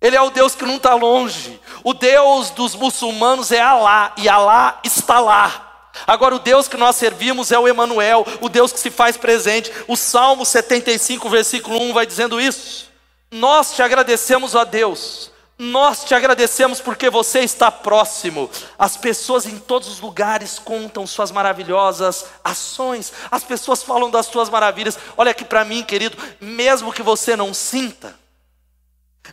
Ele 0.00 0.16
é 0.16 0.20
o 0.20 0.30
Deus 0.30 0.54
que 0.54 0.64
não 0.64 0.76
está 0.76 0.94
longe. 0.94 1.60
O 1.84 1.94
Deus 1.94 2.50
dos 2.50 2.74
muçulmanos 2.74 3.52
é 3.52 3.60
Alá, 3.60 4.14
e 4.18 4.28
Alá 4.28 4.80
está 4.84 5.20
lá. 5.20 5.90
Agora, 6.06 6.34
o 6.34 6.38
Deus 6.38 6.68
que 6.68 6.76
nós 6.76 6.96
servimos 6.96 7.52
é 7.52 7.58
o 7.58 7.68
Emanuel, 7.68 8.26
o 8.40 8.48
Deus 8.48 8.72
que 8.72 8.80
se 8.80 8.90
faz 8.90 9.16
presente. 9.16 9.70
O 9.86 9.96
Salmo 9.96 10.44
75, 10.44 11.28
versículo 11.28 11.80
1 11.80 11.92
vai 11.92 12.06
dizendo 12.06 12.40
isso. 12.40 12.90
Nós 13.30 13.74
te 13.74 13.82
agradecemos 13.82 14.54
a 14.56 14.64
Deus 14.64 15.31
nós 15.62 16.02
te 16.02 16.12
agradecemos 16.14 16.80
porque 16.80 17.08
você 17.08 17.40
está 17.40 17.70
próximo. 17.70 18.50
As 18.76 18.96
pessoas 18.96 19.46
em 19.46 19.58
todos 19.58 19.88
os 19.88 20.00
lugares 20.00 20.58
contam 20.58 21.06
suas 21.06 21.30
maravilhosas 21.30 22.26
ações. 22.42 23.12
As 23.30 23.44
pessoas 23.44 23.82
falam 23.82 24.10
das 24.10 24.26
suas 24.26 24.50
maravilhas. 24.50 24.98
Olha 25.16 25.30
aqui 25.30 25.44
para 25.44 25.64
mim, 25.64 25.84
querido, 25.84 26.18
mesmo 26.40 26.92
que 26.92 27.02
você 27.02 27.36
não 27.36 27.54
sinta, 27.54 28.14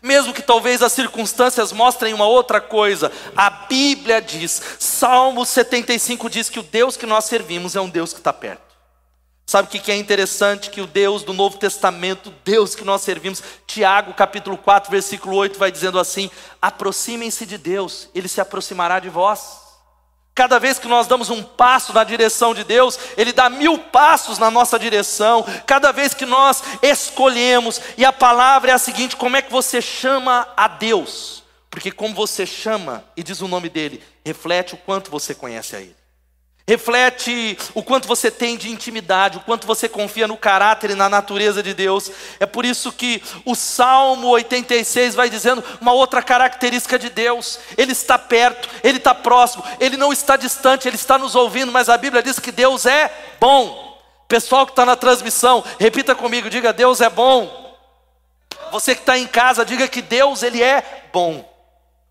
mesmo 0.03 0.33
que 0.33 0.43
talvez 0.43 0.83
as 0.83 0.93
circunstâncias 0.93 1.71
mostrem 1.71 2.13
uma 2.13 2.27
outra 2.27 2.61
coisa, 2.61 3.11
a 3.35 3.49
Bíblia 3.49 4.21
diz, 4.21 4.61
Salmo 4.77 5.43
75 5.43 6.29
diz 6.29 6.47
que 6.47 6.59
o 6.59 6.63
Deus 6.63 6.95
que 6.95 7.07
nós 7.07 7.25
servimos 7.25 7.75
é 7.75 7.81
um 7.81 7.89
Deus 7.89 8.13
que 8.13 8.19
está 8.19 8.31
perto. 8.31 8.68
Sabe 9.49 9.67
o 9.67 9.81
que 9.81 9.91
é 9.91 9.95
interessante? 9.95 10.69
Que 10.69 10.79
o 10.79 10.85
Deus 10.85 11.23
do 11.23 11.33
Novo 11.33 11.57
Testamento, 11.57 12.31
Deus 12.45 12.75
que 12.75 12.83
nós 12.83 13.01
servimos, 13.01 13.41
Tiago 13.65 14.13
capítulo 14.13 14.55
4, 14.55 14.91
versículo 14.91 15.35
8, 15.35 15.57
vai 15.57 15.71
dizendo 15.71 15.97
assim: 15.97 16.29
aproximem-se 16.61 17.47
de 17.47 17.57
Deus, 17.57 18.09
Ele 18.13 18.27
se 18.27 18.39
aproximará 18.39 18.99
de 18.99 19.09
vós. 19.09 19.57
Cada 20.35 20.59
vez 20.59 20.77
que 20.77 20.87
nós 20.87 21.07
damos 21.07 21.31
um 21.31 21.41
passo 21.41 21.93
na 21.93 22.03
direção 22.03 22.53
de 22.53 22.63
Deus, 22.63 22.99
Ele 23.17 23.33
dá 23.33 23.49
mil 23.49 23.79
passos 23.79 24.37
na 24.37 24.51
nossa 24.51 24.77
direção. 24.77 25.43
Cada 25.65 25.91
vez 25.91 26.13
que 26.13 26.27
nós 26.27 26.61
escolhemos, 26.83 27.81
e 27.97 28.05
a 28.05 28.13
palavra 28.13 28.69
é 28.69 28.73
a 28.75 28.77
seguinte: 28.77 29.15
como 29.15 29.35
é 29.35 29.41
que 29.41 29.51
você 29.51 29.81
chama 29.81 30.47
a 30.55 30.67
Deus? 30.67 31.43
Porque 31.71 31.91
como 31.91 32.13
você 32.13 32.45
chama 32.45 33.03
e 33.17 33.23
diz 33.23 33.41
o 33.41 33.47
nome 33.47 33.67
dele, 33.67 34.03
reflete 34.23 34.75
o 34.75 34.77
quanto 34.77 35.09
você 35.09 35.33
conhece 35.33 35.75
a 35.75 35.81
Ele 35.81 35.98
reflete 36.69 37.57
o 37.73 37.81
quanto 37.81 38.07
você 38.07 38.29
tem 38.29 38.55
de 38.55 38.69
intimidade, 38.69 39.37
o 39.37 39.41
quanto 39.41 39.65
você 39.65 39.89
confia 39.89 40.27
no 40.27 40.37
caráter 40.37 40.91
e 40.91 40.95
na 40.95 41.09
natureza 41.09 41.63
de 41.63 41.73
Deus. 41.73 42.11
É 42.39 42.45
por 42.45 42.63
isso 42.63 42.91
que 42.91 43.23
o 43.43 43.55
Salmo 43.55 44.27
86 44.27 45.15
vai 45.15 45.31
dizendo 45.31 45.63
uma 45.81 45.93
outra 45.93 46.21
característica 46.21 46.99
de 46.99 47.09
Deus: 47.09 47.59
Ele 47.75 47.91
está 47.91 48.19
perto, 48.19 48.69
Ele 48.83 48.99
está 48.99 49.15
próximo, 49.15 49.63
Ele 49.79 49.97
não 49.97 50.13
está 50.13 50.37
distante, 50.37 50.87
Ele 50.87 50.95
está 50.95 51.17
nos 51.17 51.33
ouvindo, 51.33 51.71
mas 51.71 51.89
a 51.89 51.97
Bíblia 51.97 52.21
diz 52.21 52.37
que 52.37 52.51
Deus 52.51 52.85
é 52.85 53.11
bom. 53.39 53.97
Pessoal 54.27 54.67
que 54.67 54.71
está 54.73 54.85
na 54.85 54.95
transmissão, 54.95 55.63
repita 55.79 56.13
comigo, 56.13 56.51
diga: 56.51 56.71
Deus 56.71 57.01
é 57.01 57.09
bom. 57.09 57.75
Você 58.71 58.93
que 58.93 59.01
está 59.01 59.17
em 59.17 59.25
casa, 59.25 59.65
diga 59.65 59.87
que 59.87 60.03
Deus 60.03 60.43
ele 60.43 60.61
é 60.61 61.07
bom. 61.11 61.48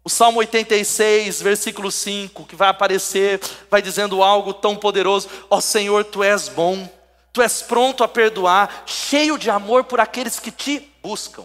O 0.08 0.10
Salmo 0.10 0.38
86, 0.38 1.42
versículo 1.42 1.92
5, 1.92 2.46
que 2.46 2.56
vai 2.56 2.70
aparecer, 2.70 3.38
vai 3.70 3.82
dizendo 3.82 4.22
algo 4.22 4.54
tão 4.54 4.74
poderoso: 4.74 5.28
Ó 5.50 5.58
oh, 5.58 5.60
Senhor, 5.60 6.02
tu 6.02 6.24
és 6.24 6.48
bom, 6.48 6.88
tu 7.30 7.42
és 7.42 7.60
pronto 7.60 8.02
a 8.02 8.08
perdoar, 8.08 8.84
cheio 8.86 9.36
de 9.36 9.50
amor 9.50 9.84
por 9.84 10.00
aqueles 10.00 10.40
que 10.40 10.50
te 10.50 10.90
buscam, 11.02 11.44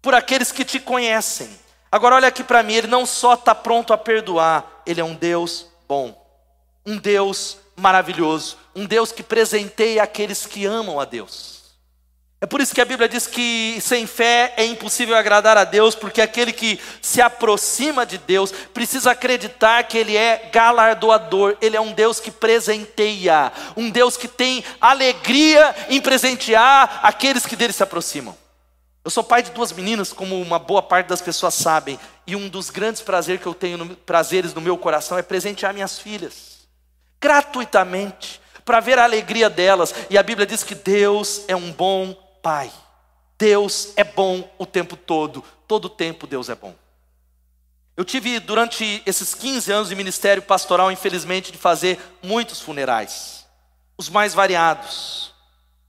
por 0.00 0.14
aqueles 0.14 0.50
que 0.50 0.64
te 0.64 0.80
conhecem. 0.80 1.50
Agora, 1.92 2.14
olha 2.14 2.28
aqui 2.28 2.42
para 2.42 2.62
mim, 2.62 2.76
ele 2.76 2.86
não 2.86 3.04
só 3.04 3.34
está 3.34 3.54
pronto 3.54 3.92
a 3.92 3.98
perdoar, 3.98 4.82
ele 4.86 5.02
é 5.02 5.04
um 5.04 5.14
Deus 5.14 5.66
bom, 5.86 6.18
um 6.86 6.96
Deus 6.96 7.58
maravilhoso, 7.76 8.56
um 8.74 8.86
Deus 8.86 9.12
que 9.12 9.22
presenteia 9.22 10.02
aqueles 10.02 10.46
que 10.46 10.64
amam 10.64 10.98
a 10.98 11.04
Deus. 11.04 11.57
É 12.40 12.46
por 12.46 12.60
isso 12.60 12.72
que 12.72 12.80
a 12.80 12.84
Bíblia 12.84 13.08
diz 13.08 13.26
que 13.26 13.78
sem 13.80 14.06
fé 14.06 14.54
é 14.56 14.64
impossível 14.64 15.16
agradar 15.16 15.56
a 15.56 15.64
Deus, 15.64 15.96
porque 15.96 16.20
aquele 16.20 16.52
que 16.52 16.78
se 17.02 17.20
aproxima 17.20 18.06
de 18.06 18.16
Deus 18.16 18.52
precisa 18.52 19.10
acreditar 19.10 19.82
que 19.84 19.98
Ele 19.98 20.16
é 20.16 20.48
galardoador, 20.52 21.56
Ele 21.60 21.76
é 21.76 21.80
um 21.80 21.92
Deus 21.92 22.20
que 22.20 22.30
presenteia, 22.30 23.52
um 23.76 23.90
Deus 23.90 24.16
que 24.16 24.28
tem 24.28 24.64
alegria 24.80 25.74
em 25.88 26.00
presentear 26.00 27.00
aqueles 27.02 27.44
que 27.44 27.56
dele 27.56 27.72
se 27.72 27.82
aproximam. 27.82 28.36
Eu 29.04 29.10
sou 29.10 29.24
pai 29.24 29.42
de 29.42 29.50
duas 29.50 29.72
meninas, 29.72 30.12
como 30.12 30.40
uma 30.40 30.60
boa 30.60 30.82
parte 30.82 31.08
das 31.08 31.20
pessoas 31.20 31.54
sabem, 31.54 31.98
e 32.24 32.36
um 32.36 32.48
dos 32.48 32.70
grandes 32.70 33.02
prazeres 33.02 33.42
que 33.42 33.48
eu 33.48 33.54
tenho, 33.54 33.78
no, 33.78 33.96
prazeres 33.96 34.54
no 34.54 34.60
meu 34.60 34.78
coração 34.78 35.18
é 35.18 35.22
presentear 35.22 35.74
minhas 35.74 35.98
filhas, 35.98 36.68
gratuitamente, 37.20 38.40
para 38.64 38.78
ver 38.78 38.96
a 38.96 39.04
alegria 39.04 39.50
delas. 39.50 39.92
E 40.08 40.16
a 40.16 40.22
Bíblia 40.22 40.46
diz 40.46 40.62
que 40.62 40.74
Deus 40.74 41.42
é 41.48 41.56
um 41.56 41.72
bom 41.72 42.27
Pai. 42.42 42.70
Deus 43.38 43.92
é 43.96 44.02
bom 44.02 44.48
o 44.58 44.66
tempo 44.66 44.96
todo, 44.96 45.44
todo 45.66 45.88
tempo 45.88 46.26
Deus 46.26 46.48
é 46.48 46.54
bom. 46.54 46.74
Eu 47.96 48.04
tive 48.04 48.38
durante 48.40 49.02
esses 49.04 49.34
15 49.34 49.72
anos 49.72 49.88
de 49.88 49.94
ministério 49.94 50.42
pastoral, 50.42 50.90
infelizmente, 50.90 51.50
de 51.50 51.58
fazer 51.58 51.98
muitos 52.22 52.60
funerais, 52.60 53.44
os 53.96 54.08
mais 54.08 54.34
variados, 54.34 55.32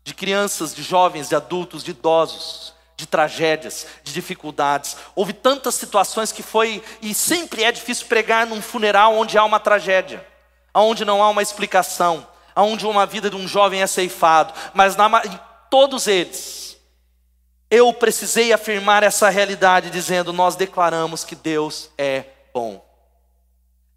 de 0.04 0.14
crianças, 0.14 0.74
de 0.74 0.82
jovens, 0.82 1.30
de 1.30 1.36
adultos, 1.36 1.84
de 1.84 1.92
idosos, 1.92 2.74
de 2.96 3.06
tragédias, 3.06 3.86
de 4.04 4.12
dificuldades. 4.12 4.98
Houve 5.16 5.34
tantas 5.34 5.76
situações 5.76 6.32
que 6.32 6.44
foi 6.44 6.84
e 7.02 7.14
sempre 7.14 7.64
é 7.64 7.72
difícil 7.72 8.08
pregar 8.08 8.46
num 8.46 8.62
funeral 8.62 9.16
onde 9.16 9.38
há 9.38 9.44
uma 9.44 9.60
tragédia, 9.60 10.26
onde 10.74 11.06
não 11.06 11.22
há 11.22 11.30
uma 11.30 11.42
explicação, 11.42 12.28
onde 12.56 12.86
uma 12.86 13.06
vida 13.06 13.30
de 13.30 13.36
um 13.36 13.48
jovem 13.48 13.82
é 13.82 13.88
ceifado, 13.88 14.54
mas 14.74 14.96
na, 14.96 15.10
todos 15.70 16.08
eles 16.08 16.60
eu 17.70 17.94
precisei 17.94 18.52
afirmar 18.52 19.04
essa 19.04 19.30
realidade 19.30 19.90
dizendo: 19.90 20.34
nós 20.34 20.56
declaramos 20.56 21.24
que 21.24 21.36
Deus 21.36 21.90
é 21.98 22.24
bom. 22.54 22.84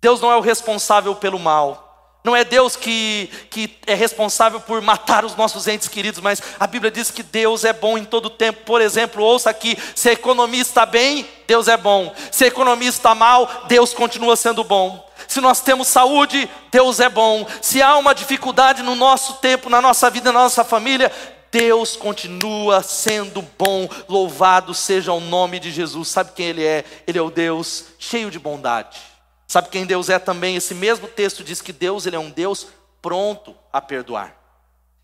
Deus 0.01 0.21
não 0.21 0.31
é 0.31 0.37
o 0.37 0.41
responsável 0.41 1.15
pelo 1.15 1.39
mal. 1.39 1.89
Não 2.25 2.37
é 2.37 2.45
Deus 2.45 2.77
que, 2.77 3.29
que 3.51 3.79
é 3.85 3.95
responsável 3.95 4.61
por 4.61 4.81
matar 4.81 5.25
os 5.25 5.35
nossos 5.35 5.67
entes 5.67 5.89
queridos, 5.89 6.21
mas 6.21 6.41
a 6.61 6.69
Bíblia 6.69 6.89
diz 6.89 7.11
que 7.11 7.23
Deus 7.23 7.65
é 7.65 7.73
bom 7.73 7.99
em 7.99 8.05
todo 8.05 8.31
tempo. 8.31 8.65
Por 8.65 8.81
exemplo, 8.81 9.25
ouça 9.25 9.51
aqui: 9.51 9.77
se 9.95 10.11
a 10.11 10.13
economia 10.13 10.61
está 10.61 10.85
bem, 10.85 11.27
Deus 11.47 11.67
é 11.67 11.77
bom. 11.77 12.15
Se 12.31 12.45
a 12.45 12.49
economia 12.49 12.91
está 12.91 13.15
mal, 13.15 13.65
Deus 13.67 13.95
continua 13.95 14.37
sendo 14.37 14.63
bom. 14.63 15.09
Se 15.27 15.41
nós 15.41 15.61
temos 15.61 15.89
saúde, 15.89 16.49
Deus 16.71 17.01
é 17.01 17.09
bom. 17.09 17.47
Se 17.63 17.81
há 17.81 17.97
uma 17.97 18.15
dificuldade 18.15 18.83
no 18.83 18.95
nosso 18.95 19.35
tempo, 19.35 19.71
na 19.71 19.81
nossa 19.81 20.11
vida, 20.11 20.31
na 20.31 20.41
nossa 20.41 20.63
família, 20.63 21.11
Deus 21.53 21.95
continua 21.97 22.83
sendo 22.83 23.43
bom. 23.59 23.87
Louvado 24.09 24.73
seja 24.73 25.13
o 25.13 25.21
nome 25.21 25.61
de 25.61 25.71
Jesus. 25.71 26.09
Sabe 26.09 26.33
quem 26.35 26.47
Ele 26.47 26.65
é? 26.65 26.83
Ele 27.07 27.19
é 27.19 27.23
o 27.23 27.31
Deus 27.31 27.85
cheio 27.99 28.31
de 28.31 28.39
bondade. 28.39 28.99
Sabe 29.47 29.69
quem 29.69 29.85
Deus 29.85 30.09
é 30.09 30.19
também? 30.19 30.57
Esse 30.57 30.75
mesmo 30.75 31.07
texto 31.07 31.45
diz 31.45 31.61
que 31.61 31.75
Deus 31.75 32.07
ele 32.07 32.17
é 32.17 32.19
um 32.19 32.31
Deus 32.31 32.69
pronto 33.03 33.55
a 33.71 33.83
perdoar. 33.83 34.35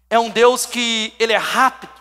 É 0.09 0.19
um 0.19 0.31
Deus 0.31 0.65
que 0.65 1.13
ele 1.19 1.35
é 1.35 1.37
rápido. 1.37 1.93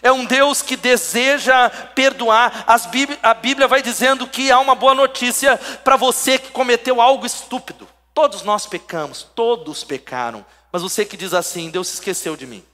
É 0.00 0.10
um 0.10 0.24
Deus 0.24 0.62
que 0.62 0.74
deseja 0.74 1.68
perdoar. 1.68 2.64
Bíblia, 2.90 3.18
a 3.22 3.34
Bíblia 3.34 3.68
vai 3.68 3.82
dizendo 3.82 4.26
que 4.26 4.50
há 4.50 4.58
uma 4.58 4.74
boa 4.74 4.94
notícia 4.94 5.58
para 5.84 5.98
você 5.98 6.38
que 6.38 6.50
cometeu 6.50 6.98
algo 6.98 7.26
estúpido. 7.26 7.86
Todos 8.14 8.42
nós 8.42 8.64
pecamos, 8.64 9.26
todos 9.34 9.84
pecaram. 9.84 10.46
Mas 10.72 10.80
você 10.80 11.04
que 11.04 11.14
diz 11.14 11.34
assim, 11.34 11.68
Deus 11.68 11.88
se 11.88 11.94
esqueceu 11.96 12.36
de 12.36 12.46
mim. 12.46 12.64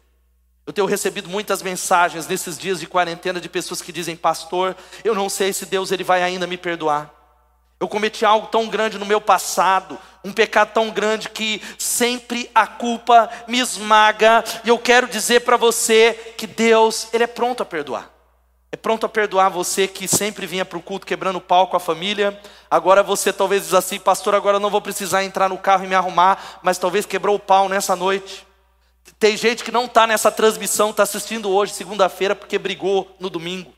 Eu 0.68 0.72
tenho 0.74 0.86
recebido 0.86 1.30
muitas 1.30 1.62
mensagens 1.62 2.26
nesses 2.26 2.58
dias 2.58 2.78
de 2.78 2.86
quarentena 2.86 3.40
de 3.40 3.48
pessoas 3.48 3.80
que 3.80 3.90
dizem, 3.90 4.14
pastor, 4.14 4.76
eu 5.02 5.14
não 5.14 5.26
sei 5.30 5.50
se 5.50 5.64
Deus 5.64 5.90
ele 5.90 6.04
vai 6.04 6.22
ainda 6.22 6.46
me 6.46 6.58
perdoar. 6.58 7.10
Eu 7.80 7.88
cometi 7.88 8.22
algo 8.22 8.48
tão 8.48 8.68
grande 8.68 8.98
no 8.98 9.06
meu 9.06 9.18
passado, 9.18 9.98
um 10.22 10.30
pecado 10.30 10.74
tão 10.74 10.90
grande 10.90 11.30
que 11.30 11.62
sempre 11.78 12.50
a 12.54 12.66
culpa 12.66 13.30
me 13.46 13.58
esmaga, 13.58 14.44
e 14.62 14.68
eu 14.68 14.78
quero 14.78 15.08
dizer 15.08 15.40
para 15.40 15.56
você 15.56 16.34
que 16.36 16.46
Deus, 16.46 17.08
Ele 17.14 17.24
é 17.24 17.28
pronto 17.28 17.62
a 17.62 17.66
perdoar. 17.66 18.10
É 18.70 18.76
pronto 18.76 19.06
a 19.06 19.08
perdoar 19.08 19.48
você 19.48 19.88
que 19.88 20.06
sempre 20.06 20.44
vinha 20.44 20.66
para 20.66 20.76
o 20.76 20.82
culto 20.82 21.06
quebrando 21.06 21.36
o 21.36 21.40
pau 21.40 21.68
com 21.68 21.78
a 21.78 21.80
família. 21.80 22.38
Agora 22.70 23.02
você 23.02 23.32
talvez 23.32 23.62
diz 23.64 23.72
assim, 23.72 23.98
pastor, 23.98 24.34
agora 24.34 24.56
eu 24.56 24.60
não 24.60 24.68
vou 24.68 24.82
precisar 24.82 25.24
entrar 25.24 25.48
no 25.48 25.56
carro 25.56 25.84
e 25.84 25.88
me 25.88 25.94
arrumar, 25.94 26.60
mas 26.62 26.76
talvez 26.76 27.06
quebrou 27.06 27.36
o 27.36 27.40
pau 27.40 27.70
nessa 27.70 27.96
noite. 27.96 28.46
Tem 29.18 29.36
gente 29.36 29.64
que 29.64 29.72
não 29.72 29.86
está 29.86 30.06
nessa 30.06 30.30
transmissão, 30.30 30.90
está 30.90 31.02
assistindo 31.02 31.50
hoje, 31.50 31.72
segunda-feira, 31.72 32.36
porque 32.36 32.56
brigou 32.56 33.16
no 33.18 33.28
domingo. 33.28 33.74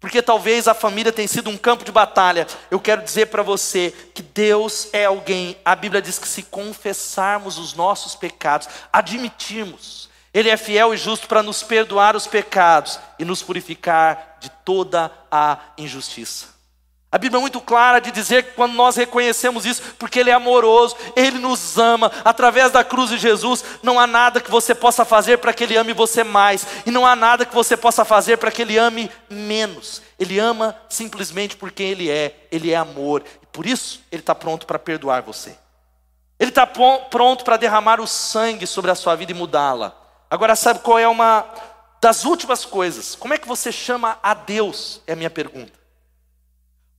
Porque 0.00 0.22
talvez 0.22 0.66
a 0.68 0.74
família 0.74 1.12
tenha 1.12 1.28
sido 1.28 1.50
um 1.50 1.56
campo 1.58 1.84
de 1.84 1.92
batalha. 1.92 2.46
Eu 2.70 2.80
quero 2.80 3.02
dizer 3.02 3.26
para 3.26 3.42
você 3.42 3.92
que 4.14 4.22
Deus 4.22 4.88
é 4.92 5.04
alguém. 5.04 5.58
A 5.64 5.74
Bíblia 5.74 6.00
diz 6.00 6.18
que 6.18 6.28
se 6.28 6.44
confessarmos 6.44 7.58
os 7.58 7.74
nossos 7.74 8.14
pecados, 8.14 8.68
admitirmos, 8.92 10.08
Ele 10.32 10.48
é 10.48 10.56
fiel 10.56 10.94
e 10.94 10.96
justo 10.96 11.26
para 11.26 11.42
nos 11.42 11.62
perdoar 11.62 12.16
os 12.16 12.26
pecados 12.26 12.98
e 13.18 13.24
nos 13.24 13.42
purificar 13.42 14.38
de 14.40 14.48
toda 14.64 15.12
a 15.30 15.58
injustiça. 15.76 16.57
A 17.10 17.16
Bíblia 17.16 17.38
é 17.38 17.40
muito 17.40 17.60
clara 17.62 18.00
de 18.00 18.10
dizer 18.10 18.42
que 18.42 18.50
quando 18.50 18.74
nós 18.74 18.94
reconhecemos 18.96 19.64
isso, 19.64 19.80
porque 19.98 20.20
Ele 20.20 20.28
é 20.28 20.34
amoroso, 20.34 20.94
Ele 21.16 21.38
nos 21.38 21.78
ama, 21.78 22.12
através 22.22 22.70
da 22.70 22.84
cruz 22.84 23.08
de 23.08 23.16
Jesus, 23.16 23.64
não 23.82 23.98
há 23.98 24.06
nada 24.06 24.42
que 24.42 24.50
você 24.50 24.74
possa 24.74 25.06
fazer 25.06 25.38
para 25.38 25.54
que 25.54 25.64
Ele 25.64 25.78
ame 25.78 25.94
você 25.94 26.22
mais, 26.22 26.66
e 26.84 26.90
não 26.90 27.06
há 27.06 27.16
nada 27.16 27.46
que 27.46 27.54
você 27.54 27.78
possa 27.78 28.04
fazer 28.04 28.36
para 28.36 28.50
que 28.50 28.60
Ele 28.60 28.76
ame 28.76 29.10
menos. 29.30 30.02
Ele 30.18 30.38
ama 30.38 30.76
simplesmente 30.86 31.56
porque 31.56 31.82
Ele 31.82 32.10
é, 32.10 32.46
Ele 32.52 32.72
é 32.72 32.76
amor, 32.76 33.24
e 33.42 33.46
por 33.46 33.64
isso 33.64 34.02
Ele 34.12 34.20
está 34.20 34.34
pronto 34.34 34.66
para 34.66 34.78
perdoar 34.78 35.22
você. 35.22 35.56
Ele 36.38 36.50
está 36.50 36.66
pronto 36.66 37.42
para 37.42 37.56
derramar 37.56 38.02
o 38.02 38.06
sangue 38.06 38.66
sobre 38.66 38.90
a 38.90 38.94
sua 38.94 39.16
vida 39.16 39.32
e 39.32 39.34
mudá-la. 39.34 39.96
Agora, 40.30 40.54
sabe 40.54 40.80
qual 40.80 40.98
é 40.98 41.08
uma 41.08 41.46
das 42.02 42.26
últimas 42.26 42.66
coisas? 42.66 43.14
Como 43.14 43.32
é 43.32 43.38
que 43.38 43.48
você 43.48 43.72
chama 43.72 44.18
a 44.22 44.34
Deus? 44.34 45.00
É 45.06 45.14
a 45.14 45.16
minha 45.16 45.30
pergunta. 45.30 45.77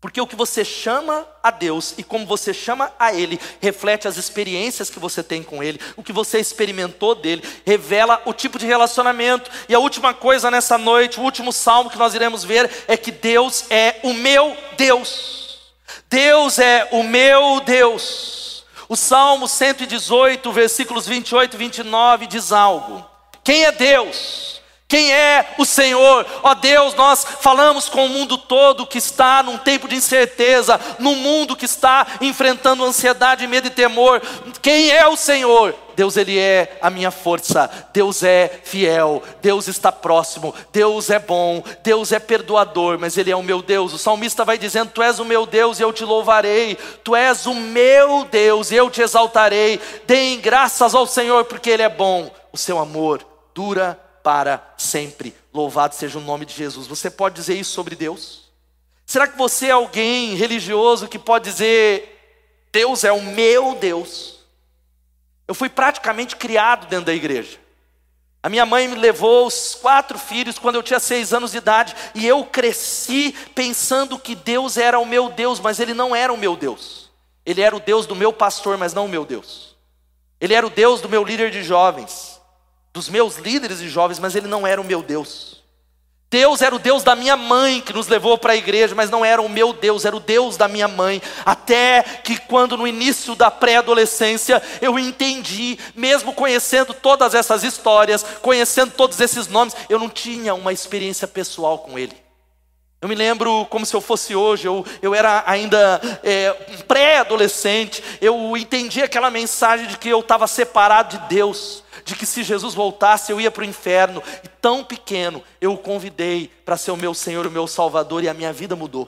Porque 0.01 0.21
o 0.21 0.27
que 0.27 0.35
você 0.35 0.63
chama 0.63 1.27
a 1.43 1.51
Deus 1.51 1.93
e 1.97 2.03
como 2.03 2.25
você 2.25 2.53
chama 2.53 2.91
a 2.97 3.13
Ele 3.13 3.39
reflete 3.59 4.07
as 4.07 4.15
experiências 4.15 4.89
que 4.89 4.99
você 4.99 5.21
tem 5.21 5.43
com 5.43 5.61
Ele, 5.61 5.79
o 5.97 6.03
que 6.03 6.13
você 6.13 6.39
experimentou 6.39 7.13
dele, 7.13 7.43
revela 7.65 8.21
o 8.25 8.33
tipo 8.33 8.57
de 8.57 8.65
relacionamento. 8.65 9.51
E 9.67 9.75
a 9.75 9.79
última 9.79 10.13
coisa 10.13 10.49
nessa 10.49 10.77
noite, 10.77 11.19
o 11.19 11.23
último 11.23 11.51
salmo 11.51 11.89
que 11.89 11.97
nós 11.97 12.13
iremos 12.13 12.45
ver 12.45 12.69
é 12.87 12.95
que 12.95 13.11
Deus 13.11 13.65
é 13.69 13.99
o 14.03 14.13
meu 14.13 14.55
Deus. 14.77 15.59
Deus 16.09 16.59
é 16.59 16.87
o 16.91 17.03
meu 17.03 17.59
Deus. 17.59 18.63
O 18.87 18.95
Salmo 18.95 19.47
118, 19.47 20.51
versículos 20.51 21.05
28 21.05 21.55
e 21.55 21.57
29 21.57 22.25
diz 22.25 22.51
algo. 22.51 23.05
Quem 23.43 23.65
é 23.65 23.71
Deus? 23.71 24.58
Quem 24.89 25.13
é 25.13 25.53
o 25.59 25.65
Senhor? 25.65 26.25
Ó 26.41 26.55
Deus, 26.55 26.95
nós 26.95 27.23
falamos 27.23 27.87
com 27.87 28.07
o 28.07 28.09
mundo 28.09 28.39
todo 28.39 28.87
que 28.87 28.97
está 28.97 29.43
num 29.43 29.55
tempo 29.55 29.87
de 29.87 29.95
incerteza, 29.95 30.81
num 30.97 31.13
mundo 31.13 31.55
que 31.55 31.65
está 31.65 32.07
enfrentando 32.19 32.83
ansiedade, 32.83 33.45
medo 33.45 33.67
e 33.67 33.69
temor. 33.69 34.19
Quem 34.63 34.89
é 34.89 35.07
o 35.07 35.15
Senhor? 35.15 35.75
Deus, 35.95 36.17
Ele 36.17 36.39
é 36.39 36.79
a 36.81 36.89
minha 36.89 37.11
força, 37.11 37.69
Deus 37.93 38.23
é 38.23 38.61
fiel, 38.63 39.21
Deus 39.43 39.67
está 39.67 39.91
próximo, 39.91 40.55
Deus 40.73 41.11
é 41.11 41.19
bom, 41.19 41.61
Deus 41.83 42.11
é 42.11 42.17
perdoador, 42.17 42.97
mas 42.97 43.15
Ele 43.15 43.29
é 43.29 43.35
o 43.35 43.43
meu 43.43 43.61
Deus. 43.61 43.93
O 43.93 43.99
salmista 43.99 44.43
vai 44.43 44.57
dizendo: 44.57 44.89
Tu 44.89 45.03
és 45.03 45.19
o 45.19 45.25
meu 45.25 45.45
Deus 45.45 45.79
e 45.79 45.83
eu 45.83 45.93
te 45.93 46.03
louvarei, 46.03 46.75
Tu 47.03 47.15
és 47.15 47.45
o 47.45 47.53
meu 47.53 48.25
Deus 48.25 48.71
e 48.71 48.75
eu 48.75 48.89
te 48.89 49.03
exaltarei. 49.03 49.79
Deem 50.07 50.39
graças 50.39 50.95
ao 50.95 51.05
Senhor, 51.05 51.45
porque 51.45 51.69
Ele 51.69 51.83
é 51.83 51.89
bom, 51.89 52.31
o 52.51 52.57
seu 52.57 52.79
amor 52.79 53.23
dura 53.53 54.08
para 54.23 54.73
sempre. 54.77 55.35
Louvado 55.53 55.95
seja 55.95 56.17
o 56.17 56.21
nome 56.21 56.45
de 56.45 56.53
Jesus. 56.53 56.87
Você 56.87 57.09
pode 57.09 57.35
dizer 57.35 57.55
isso 57.55 57.71
sobre 57.71 57.95
Deus? 57.95 58.49
Será 59.05 59.27
que 59.27 59.37
você 59.37 59.67
é 59.67 59.71
alguém 59.71 60.35
religioso 60.35 61.07
que 61.07 61.17
pode 61.17 61.49
dizer: 61.49 62.37
Deus 62.71 63.03
é 63.03 63.11
o 63.11 63.21
meu 63.21 63.75
Deus? 63.75 64.39
Eu 65.47 65.55
fui 65.55 65.69
praticamente 65.69 66.35
criado 66.35 66.87
dentro 66.87 67.05
da 67.05 67.13
igreja. 67.13 67.57
A 68.41 68.49
minha 68.49 68.65
mãe 68.65 68.87
me 68.87 68.95
levou 68.95 69.47
os 69.47 69.75
quatro 69.75 70.17
filhos 70.17 70.57
quando 70.57 70.75
eu 70.75 70.83
tinha 70.83 70.99
seis 70.99 71.33
anos 71.33 71.51
de 71.51 71.57
idade, 71.57 71.95
e 72.15 72.25
eu 72.25 72.45
cresci 72.45 73.35
pensando 73.53 74.17
que 74.17 74.33
Deus 74.33 74.77
era 74.77 74.97
o 74.97 75.05
meu 75.05 75.29
Deus, 75.29 75.59
mas 75.59 75.79
Ele 75.79 75.93
não 75.93 76.15
era 76.15 76.31
o 76.31 76.37
meu 76.37 76.55
Deus. 76.55 77.09
Ele 77.45 77.61
era 77.61 77.75
o 77.75 77.79
Deus 77.79 78.05
do 78.05 78.15
meu 78.15 78.31
pastor, 78.31 78.77
mas 78.77 78.93
não 78.93 79.05
o 79.05 79.09
meu 79.09 79.25
Deus. 79.25 79.75
Ele 80.39 80.53
era 80.53 80.65
o 80.65 80.69
Deus 80.69 81.01
do 81.01 81.09
meu 81.09 81.23
líder 81.23 81.51
de 81.51 81.63
jovens 81.63 82.38
dos 82.93 83.09
meus 83.09 83.37
líderes 83.37 83.79
de 83.79 83.89
jovens, 83.89 84.19
mas 84.19 84.35
ele 84.35 84.47
não 84.47 84.65
era 84.65 84.79
o 84.79 84.83
meu 84.83 85.01
Deus. 85.01 85.59
Deus 86.31 86.61
era 86.61 86.75
o 86.75 86.79
Deus 86.79 87.01
da 87.01 87.15
minha 87.15 87.35
mãe 87.35 87.81
que 87.81 87.91
nos 87.91 88.07
levou 88.07 88.37
para 88.37 88.53
a 88.53 88.55
igreja, 88.55 88.93
mas 88.93 89.09
não 89.09 89.25
era 89.25 89.41
o 89.41 89.49
meu 89.49 89.73
Deus, 89.73 90.05
era 90.05 90.15
o 90.15 90.19
Deus 90.19 90.57
da 90.57 90.67
minha 90.67 90.87
mãe. 90.87 91.19
Até 91.43 92.03
que, 92.23 92.37
quando 92.37 92.77
no 92.77 92.87
início 92.87 93.33
da 93.33 93.49
pré-adolescência, 93.49 94.61
eu 94.79 94.99
entendi, 94.99 95.79
mesmo 95.95 96.31
conhecendo 96.31 96.93
todas 96.93 97.33
essas 97.33 97.63
histórias, 97.63 98.23
conhecendo 98.43 98.91
todos 98.91 99.19
esses 99.19 99.47
nomes, 99.47 99.75
eu 99.89 99.97
não 99.97 100.07
tinha 100.07 100.53
uma 100.53 100.71
experiência 100.71 101.27
pessoal 101.27 101.79
com 101.79 101.97
Ele. 101.97 102.15
Eu 103.01 103.09
me 103.09 103.15
lembro 103.15 103.65
como 103.69 103.85
se 103.85 103.95
eu 103.95 104.01
fosse 104.01 104.35
hoje, 104.35 104.67
eu, 104.67 104.85
eu 105.01 105.15
era 105.15 105.41
ainda 105.47 105.99
é, 106.21 106.51
pré-adolescente, 106.85 108.03
eu 108.21 108.55
entendi 108.55 109.01
aquela 109.01 109.31
mensagem 109.31 109.87
de 109.87 109.97
que 109.97 110.09
eu 110.09 110.19
estava 110.19 110.45
separado 110.47 111.17
de 111.17 111.27
Deus, 111.29 111.81
de 112.09 112.15
que 112.15 112.25
se 112.25 112.43
Jesus 112.43 112.73
voltasse 112.73 113.31
eu 113.31 113.39
ia 113.39 113.49
para 113.49 113.61
o 113.61 113.65
inferno, 113.65 114.21
e 114.43 114.47
tão 114.47 114.83
pequeno 114.83 115.43
eu 115.61 115.73
o 115.73 115.77
convidei 115.77 116.51
para 116.65 116.77
ser 116.77 116.91
o 116.91 116.97
meu 116.97 117.13
Senhor, 117.13 117.47
o 117.47 117.51
meu 117.51 117.67
Salvador, 117.67 118.23
e 118.23 118.29
a 118.29 118.33
minha 118.33 118.51
vida 118.51 118.75
mudou. 118.75 119.07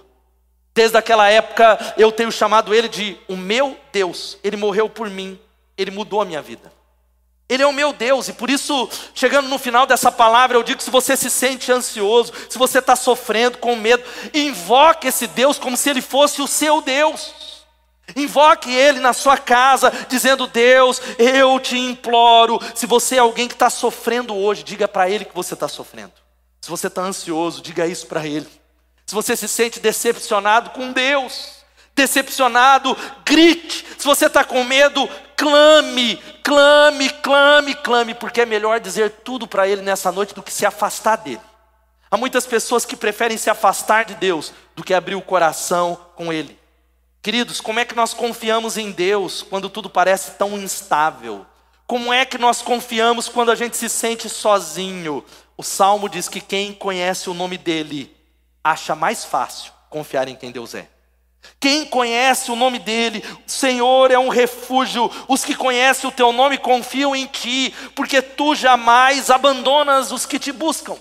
Desde 0.74 0.98
aquela 0.98 1.30
época 1.30 1.96
eu 1.98 2.12
tenho 2.12 2.32
chamado 2.32 2.74
Ele 2.74 2.88
de 2.88 3.18
o 3.28 3.36
meu 3.36 3.78
Deus, 3.92 4.38
Ele 4.44 4.56
morreu 4.56 4.88
por 4.88 5.10
mim, 5.10 5.40
Ele 5.78 5.92
mudou 5.92 6.22
a 6.22 6.26
minha 6.26 6.42
vida. 6.42 6.72
Ele 7.50 7.64
é 7.64 7.68
o 7.68 7.74
meu 7.74 7.92
Deus, 7.92 8.30
e 8.30 8.34
por 8.34 8.50
isso, 8.50 8.88
chegando 9.14 9.50
no 9.50 9.60
final 9.60 9.86
dessa 9.86 10.10
palavra, 10.10 10.56
eu 10.56 10.64
digo 10.64 10.78
que 10.78 10.86
se 10.86 10.90
você 10.90 11.18
se 11.18 11.30
sente 11.30 11.70
ansioso, 11.70 12.32
se 12.50 12.58
você 12.58 12.80
está 12.80 12.96
sofrendo 12.96 13.58
com 13.58 13.76
medo, 13.76 14.02
invoque 14.34 15.10
esse 15.10 15.28
Deus 15.28 15.60
como 15.60 15.76
se 15.76 15.90
ele 15.90 16.02
fosse 16.02 16.42
o 16.42 16.48
seu 16.48 16.80
Deus. 16.80 17.51
Invoque 18.16 18.72
Ele 18.72 19.00
na 19.00 19.14
sua 19.14 19.38
casa, 19.38 19.92
dizendo: 20.08 20.48
Deus, 20.48 21.02
eu 21.18 21.60
te 21.60 21.78
imploro. 21.78 22.60
Se 22.76 22.86
você 22.86 23.16
é 23.16 23.20
alguém 23.20 23.48
que 23.48 23.54
está 23.54 23.70
sofrendo 23.70 24.36
hoje, 24.36 24.64
diga 24.64 24.88
para 24.88 25.10
Ele 25.10 25.26
que 25.26 25.36
você 25.36 25.54
está 25.54 25.68
sofrendo. 25.68 26.14
Se 26.62 26.70
você 26.70 26.88
está 26.88 27.02
ansioso, 27.02 27.62
diga 27.62 27.88
isso 27.88 28.08
para 28.08 28.26
Ele. 28.26 28.48
Se 29.06 29.16
você 29.16 29.36
se 29.36 29.48
sente 29.48 29.80
decepcionado 29.80 30.70
com 30.70 30.92
Deus, 30.92 31.62
decepcionado, 31.96 32.96
grite. 33.26 33.86
Se 33.98 34.06
você 34.06 34.28
está 34.28 34.44
com 34.44 34.64
medo, 34.64 35.10
clame, 35.36 36.18
clame, 36.44 37.10
clame, 37.10 37.76
clame, 37.76 38.14
porque 38.14 38.42
é 38.42 38.46
melhor 38.46 38.80
dizer 38.80 39.10
tudo 39.24 39.48
para 39.48 39.68
Ele 39.68 39.82
nessa 39.82 40.12
noite 40.12 40.34
do 40.36 40.44
que 40.44 40.54
se 40.54 40.66
afastar 40.66 41.18
dele. 41.18 41.42
Há 42.10 42.18
muitas 42.18 42.46
pessoas 42.46 42.86
que 42.86 42.96
preferem 42.96 43.38
se 43.38 43.50
afastar 43.50 44.06
de 44.06 44.16
Deus 44.16 44.54
do 44.76 44.84
que 44.84 44.94
abrir 44.94 45.16
o 45.16 45.22
coração 45.22 45.98
com 46.16 46.32
Ele. 46.32 46.61
Queridos, 47.22 47.62
como 47.62 47.80
é 47.80 47.86
que 47.86 47.96
nós 47.96 48.16
confiamos 48.16 48.78
em 48.78 48.92
Deus 48.92 49.44
quando 49.44 49.70
tudo 49.70 49.90
parece 49.90 50.32
tão 50.32 50.58
instável? 50.58 51.46
Como 51.86 52.12
é 52.12 52.26
que 52.26 52.38
nós 52.38 52.64
confiamos 52.64 53.30
quando 53.30 53.52
a 53.52 53.56
gente 53.56 53.78
se 53.78 53.88
sente 53.90 54.28
sozinho? 54.28 55.24
O 55.56 55.62
salmo 55.62 56.10
diz 56.10 56.28
que 56.28 56.42
quem 56.42 56.74
conhece 56.74 57.30
o 57.30 57.34
nome 57.36 57.60
dele 57.60 58.16
acha 58.64 58.96
mais 58.96 59.24
fácil 59.24 59.72
confiar 59.88 60.28
em 60.28 60.36
quem 60.36 60.52
Deus 60.52 60.74
é. 60.74 60.90
Quem 61.60 61.86
conhece 61.86 62.50
o 62.50 62.56
nome 62.56 62.80
dele, 62.80 63.24
Senhor 63.46 64.10
é 64.10 64.18
um 64.18 64.30
refúgio. 64.30 65.12
Os 65.28 65.46
que 65.46 65.54
conhecem 65.54 66.10
o 66.10 66.14
teu 66.14 66.32
nome 66.32 66.58
confiam 66.58 67.16
em 67.16 67.28
ti, 67.28 67.72
porque 67.96 68.22
tu 68.22 68.56
jamais 68.56 69.30
abandonas 69.30 70.12
os 70.12 70.26
que 70.26 70.40
te 70.40 70.52
buscam. 70.52 70.98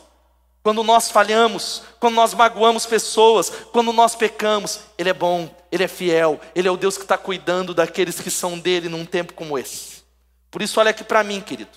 Quando 0.63 0.83
nós 0.83 1.11
falhamos, 1.11 1.83
quando 1.99 2.15
nós 2.15 2.35
magoamos 2.35 2.85
pessoas, 2.85 3.51
quando 3.73 3.93
nós 3.93 4.15
pecamos, 4.15 4.81
Ele 4.99 5.09
é 5.09 5.15
bom, 5.15 5.49
Ele 5.73 5.85
é 5.85 5.89
fiel, 5.89 6.39
Ele 6.55 6.69
é 6.69 6.71
o 6.71 6.77
Deus 6.77 6.97
que 6.97 7.05
está 7.05 7.17
cuidando 7.17 7.73
daqueles 7.73 8.21
que 8.21 8.31
são 8.31 8.59
dele 8.59 8.89
num 8.89 9.07
tempo 9.07 9.33
como 9.33 9.59
esse. 9.59 10.03
Por 10.51 10.61
isso, 10.61 10.79
olha 10.79 10.91
aqui 10.91 11.03
para 11.03 11.25
mim, 11.25 11.41
querido. 11.41 11.71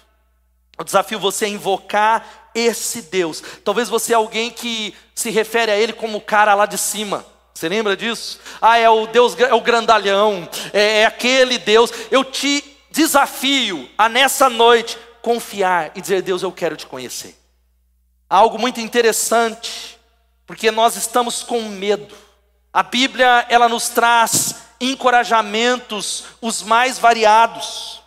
Eu 0.77 0.83
desafio 0.83 1.19
você 1.19 1.45
a 1.45 1.49
invocar 1.49 2.49
esse 2.53 3.03
Deus. 3.03 3.41
Talvez 3.63 3.87
você 3.87 4.11
é 4.11 4.15
alguém 4.15 4.51
que 4.51 4.93
se 5.15 5.29
refere 5.29 5.71
a 5.71 5.77
Ele 5.77 5.93
como 5.93 6.17
o 6.17 6.21
cara 6.21 6.53
lá 6.53 6.65
de 6.65 6.77
cima. 6.77 7.25
Você 7.53 7.69
lembra 7.69 7.95
disso? 7.95 8.39
Ah, 8.59 8.77
é 8.77 8.89
o 8.89 9.05
Deus, 9.05 9.39
é 9.39 9.53
o 9.53 9.61
grandalhão, 9.61 10.49
é, 10.73 11.01
é 11.01 11.05
aquele 11.05 11.57
Deus. 11.57 11.91
Eu 12.09 12.25
te 12.25 12.63
desafio 12.91 13.87
a 13.97 14.09
nessa 14.09 14.49
noite 14.49 14.97
confiar 15.21 15.91
e 15.95 16.01
dizer: 16.01 16.21
Deus, 16.21 16.41
eu 16.41 16.51
quero 16.51 16.75
te 16.75 16.87
conhecer. 16.87 17.42
Algo 18.33 18.57
muito 18.57 18.81
interessante, 18.81 19.95
porque 20.47 20.71
nós 20.71 20.95
estamos 20.95 21.43
com 21.43 21.61
medo. 21.69 22.15
A 22.73 22.81
Bíblia, 22.81 23.45
ela 23.47 23.69
nos 23.69 23.89
traz 23.89 24.55
encorajamentos 24.81 26.23
os 26.41 26.63
mais 26.63 26.97
variados. 26.97 28.01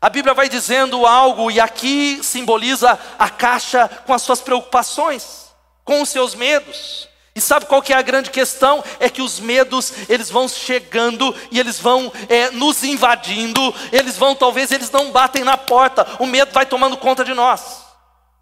A 0.00 0.10
Bíblia 0.10 0.34
vai 0.34 0.48
dizendo 0.48 1.06
algo, 1.06 1.52
e 1.52 1.60
aqui 1.60 2.18
simboliza 2.20 2.98
a 3.16 3.30
caixa 3.30 3.88
com 4.04 4.12
as 4.12 4.22
suas 4.22 4.40
preocupações, 4.40 5.54
com 5.84 6.02
os 6.02 6.08
seus 6.08 6.34
medos. 6.34 7.08
E 7.32 7.40
sabe 7.40 7.66
qual 7.66 7.80
que 7.80 7.92
é 7.92 7.96
a 7.96 8.02
grande 8.02 8.30
questão? 8.30 8.82
É 8.98 9.08
que 9.08 9.22
os 9.22 9.38
medos, 9.38 9.92
eles 10.08 10.30
vão 10.30 10.48
chegando 10.48 11.32
e 11.52 11.60
eles 11.60 11.78
vão 11.78 12.12
é, 12.28 12.50
nos 12.50 12.82
invadindo, 12.82 13.72
eles 13.92 14.18
vão, 14.18 14.34
talvez 14.34 14.72
eles 14.72 14.90
não 14.90 15.12
batem 15.12 15.44
na 15.44 15.56
porta, 15.56 16.04
o 16.18 16.26
medo 16.26 16.50
vai 16.50 16.66
tomando 16.66 16.96
conta 16.96 17.24
de 17.24 17.34
nós. 17.34 17.84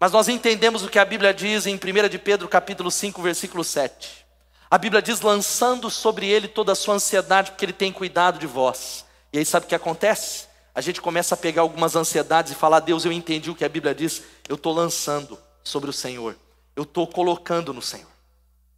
Mas 0.03 0.11
nós 0.11 0.27
entendemos 0.27 0.83
o 0.83 0.89
que 0.89 0.99
a 0.99 1.05
Bíblia 1.05 1.33
diz 1.33 1.65
em 1.65 1.75
1 1.75 2.09
de 2.09 2.19
Pedro 2.19 2.49
capítulo 2.49 2.91
5, 2.91 3.21
versículo 3.21 3.63
7. 3.63 4.25
A 4.69 4.77
Bíblia 4.77 5.01
diz, 5.01 5.21
lançando 5.21 5.89
sobre 5.89 6.27
ele 6.27 6.49
toda 6.49 6.73
a 6.73 6.75
sua 6.75 6.95
ansiedade, 6.95 7.51
porque 7.51 7.63
ele 7.63 7.71
tem 7.71 7.89
cuidado 7.89 8.37
de 8.37 8.45
vós. 8.45 9.05
E 9.31 9.37
aí 9.37 9.45
sabe 9.45 9.65
o 9.65 9.69
que 9.69 9.73
acontece? 9.73 10.47
A 10.75 10.81
gente 10.81 10.99
começa 10.99 11.35
a 11.35 11.37
pegar 11.37 11.61
algumas 11.61 11.95
ansiedades 11.95 12.51
e 12.51 12.55
falar, 12.55 12.81
Deus, 12.81 13.05
eu 13.05 13.13
entendi 13.13 13.49
o 13.49 13.55
que 13.55 13.63
a 13.63 13.69
Bíblia 13.69 13.95
diz, 13.95 14.21
eu 14.49 14.55
estou 14.55 14.73
lançando 14.73 15.39
sobre 15.63 15.89
o 15.89 15.93
Senhor, 15.93 16.35
eu 16.75 16.83
estou 16.83 17.07
colocando 17.07 17.73
no 17.73 17.81
Senhor. 17.81 18.11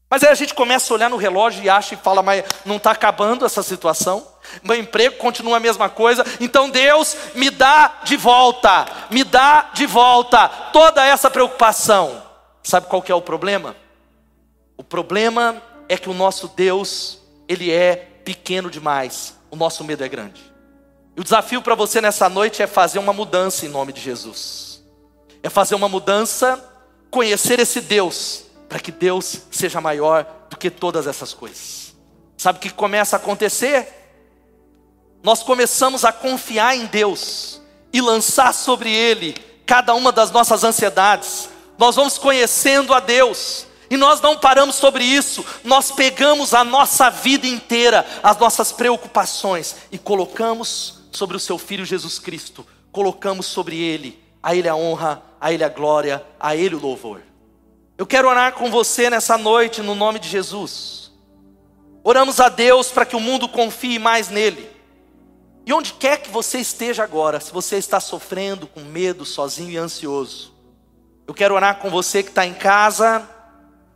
Mas 0.10 0.24
aí 0.24 0.30
a 0.30 0.36
gente 0.36 0.54
começa 0.54 0.94
a 0.94 0.96
olhar 0.96 1.10
no 1.10 1.18
relógio 1.18 1.63
e 1.63 1.70
acha 1.70 1.96
e 1.96 1.98
fala, 1.98 2.22
mas 2.22 2.44
não 2.63 2.78
está 2.78 2.91
acabando 2.91 3.46
essa 3.46 3.63
situação? 3.63 4.26
Meu 4.63 4.76
emprego 4.76 5.18
continua 5.18 5.58
a 5.58 5.60
mesma 5.60 5.89
coisa, 5.89 6.24
então 6.39 6.70
Deus 6.70 7.18
me 7.34 7.50
dá 7.50 8.02
de 8.04 8.15
volta, 8.15 8.86
me 9.10 9.24
dá 9.24 9.72
de 9.74 9.86
volta 9.88 10.48
toda 10.48 11.04
essa 11.04 11.30
preocupação. 11.30 12.24
Sabe 12.63 12.88
qual 12.88 13.02
que 13.02 13.12
é 13.12 13.15
o 13.15 13.22
problema? 13.22 13.76
O 14.78 14.84
problema 14.84 15.62
é 15.89 15.98
que 15.98 16.10
o 16.10 16.13
nosso 16.13 16.50
Deus, 16.50 17.20
ele 17.48 17.72
é 17.72 17.96
pequeno 18.24 18.70
demais, 18.70 19.36
o 19.50 19.56
nosso 19.56 19.84
medo 19.84 20.04
é 20.04 20.08
grande. 20.08 20.54
E 21.18 21.20
o 21.22 21.24
desafio 21.24 21.62
para 21.62 21.74
você 21.74 22.00
nessa 22.00 22.30
noite 22.30 22.62
é 22.62 22.68
fazer 22.68 23.00
uma 23.00 23.13
mudança 23.13 23.65
em 23.65 23.70
nome 23.70 23.91
de 23.91 24.02
Jesus. 24.02 24.84
É 25.41 25.50
fazer 25.50 25.74
uma 25.74 25.89
mudança, 25.89 26.63
conhecer 27.10 27.60
esse 27.60 27.82
Deus 27.82 28.44
para 28.67 28.80
que 28.80 28.91
Deus 28.91 29.41
seja 29.51 29.80
maior 29.80 30.25
do 30.49 30.58
que 30.58 30.69
todas 30.69 31.08
essas 31.08 31.34
coisas. 31.34 31.95
Sabe 32.38 32.58
o 32.58 32.62
que 32.62 32.69
começa 32.69 33.15
a 33.15 33.19
acontecer? 33.19 33.88
Nós 35.23 35.41
começamos 35.41 36.06
a 36.06 36.12
confiar 36.12 36.75
em 36.75 36.86
Deus 36.86 37.62
e 37.91 38.01
lançar 38.01 38.54
sobre 38.54 38.91
Ele 38.91 39.36
cada 39.65 39.93
uma 39.95 40.12
das 40.12 40.32
nossas 40.32 40.63
ansiedades. 40.63 41.49
Nós 41.78 41.95
vamos 41.95 42.17
conhecendo 42.17 42.93
a 42.93 42.99
Deus 42.99 43.65
e 43.89 43.97
nós 43.97 44.21
não 44.21 44.38
paramos 44.38 44.75
sobre 44.75 45.04
isso, 45.04 45.45
nós 45.63 45.91
pegamos 45.91 46.54
a 46.54 46.63
nossa 46.63 47.10
vida 47.10 47.47
inteira, 47.47 48.06
as 48.23 48.38
nossas 48.38 48.71
preocupações 48.71 49.75
e 49.91 49.97
colocamos 49.97 51.01
sobre 51.12 51.38
o 51.38 51.39
Seu 51.39 51.58
Filho 51.58 51.86
Jesus 51.86 52.19
Cristo, 52.19 52.65
colocamos 52.91 53.45
sobre 53.45 53.80
Ele, 53.80 54.19
a 54.41 54.56
Ele 54.56 54.67
a 54.67 54.75
honra, 54.75 55.21
a 55.39 55.51
Ele 55.54 55.63
a 55.63 55.69
glória, 55.69 56.23
a 56.39 56.56
Ele 56.56 56.75
o 56.75 56.80
louvor. 56.80 57.21
Eu 57.97 58.05
quero 58.05 58.27
orar 58.27 58.53
com 58.53 58.69
você 58.69 59.10
nessa 59.10 59.38
noite 59.38 59.81
no 59.81 59.95
nome 59.95 60.19
de 60.19 60.27
Jesus. 60.27 61.12
Oramos 62.03 62.41
a 62.41 62.49
Deus 62.49 62.91
para 62.91 63.05
que 63.05 63.15
o 63.15 63.21
mundo 63.21 63.47
confie 63.47 63.97
mais 63.97 64.29
nele. 64.29 64.69
E 65.65 65.71
onde 65.71 65.93
quer 65.93 66.17
que 66.17 66.29
você 66.29 66.60
esteja 66.60 67.03
agora, 67.03 67.39
se 67.39 67.53
você 67.53 67.77
está 67.77 67.99
sofrendo 68.01 68.67
com 68.67 68.81
medo, 68.81 69.25
sozinho 69.25 69.71
e 69.71 69.77
ansioso, 69.77 70.53
eu 71.25 71.34
quero 71.34 71.55
orar 71.55 71.79
com 71.79 71.89
você 71.89 72.21
que 72.21 72.29
está 72.29 72.45
em 72.45 72.53
casa, 72.53 73.27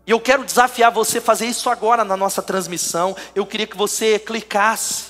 e 0.07 0.11
eu 0.11 0.19
quero 0.19 0.43
desafiar 0.43 0.91
você 0.91 1.19
a 1.19 1.21
fazer 1.21 1.45
isso 1.45 1.69
agora 1.69 2.03
na 2.03 2.17
nossa 2.17 2.41
transmissão. 2.41 3.15
Eu 3.35 3.45
queria 3.45 3.67
que 3.67 3.77
você 3.77 4.17
clicasse, 4.17 5.08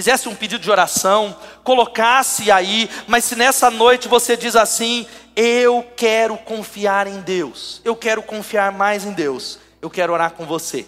fizesse 0.00 0.30
um 0.30 0.34
pedido 0.34 0.62
de 0.62 0.70
oração, 0.70 1.36
colocasse 1.62 2.50
aí, 2.50 2.88
mas 3.06 3.22
se 3.22 3.36
nessa 3.36 3.70
noite 3.70 4.08
você 4.08 4.34
diz 4.34 4.56
assim: 4.56 5.06
eu 5.36 5.86
quero 5.94 6.38
confiar 6.38 7.06
em 7.06 7.20
Deus. 7.20 7.82
Eu 7.84 7.94
quero 7.94 8.22
confiar 8.22 8.72
mais 8.72 9.04
em 9.04 9.12
Deus. 9.12 9.58
Eu 9.82 9.90
quero 9.90 10.14
orar 10.14 10.32
com 10.32 10.46
você. 10.46 10.86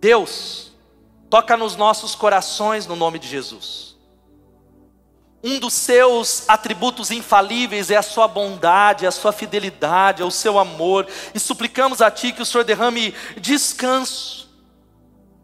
Deus, 0.00 0.70
toca 1.28 1.56
nos 1.56 1.74
nossos 1.74 2.14
corações 2.14 2.86
no 2.86 2.94
nome 2.94 3.18
de 3.18 3.26
Jesus. 3.26 3.96
Um 5.42 5.58
dos 5.58 5.74
seus 5.74 6.48
atributos 6.48 7.10
infalíveis 7.10 7.90
é 7.90 7.96
a 7.96 8.02
sua 8.02 8.28
bondade, 8.28 9.04
a 9.04 9.10
sua 9.10 9.32
fidelidade, 9.32 10.22
é 10.22 10.24
o 10.24 10.30
seu 10.30 10.60
amor. 10.60 11.08
E 11.34 11.40
suplicamos 11.40 12.00
a 12.00 12.08
Ti 12.08 12.30
que 12.30 12.42
o 12.42 12.46
Senhor 12.46 12.62
derrame 12.62 13.12
descanso 13.36 14.49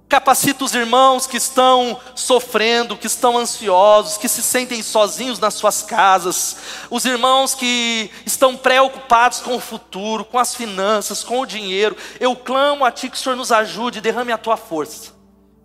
Capacita 0.09 0.65
os 0.65 0.73
irmãos 0.73 1.27
que 1.27 1.37
estão 1.37 1.99
sofrendo, 2.15 2.97
que 2.97 3.09
estão 3.09 3.37
ansiosos, 3.37 4.17
que 4.17 4.29
se 4.29 4.41
sentem 4.41 4.81
sozinhos 4.81 5.41
nas 5.41 5.55
suas 5.55 5.83
casas, 5.83 6.57
os 6.89 7.05
irmãos 7.05 7.57
que 7.57 8.09
estão 8.25 8.57
preocupados 8.57 9.41
com 9.41 9.57
o 9.57 9.61
futuro, 9.61 10.25
com 10.25 10.39
as 10.39 10.55
finanças, 10.55 11.25
com 11.25 11.41
o 11.41 11.47
dinheiro. 11.47 11.97
Eu 12.21 12.37
clamo 12.37 12.85
a 12.85 12.93
Ti 12.93 13.11
que 13.11 13.17
o 13.17 13.19
Senhor 13.19 13.35
nos 13.35 13.51
ajude, 13.51 14.01
derrame 14.01 14.31
a 14.31 14.39
Tua 14.39 14.57
força, 14.57 15.13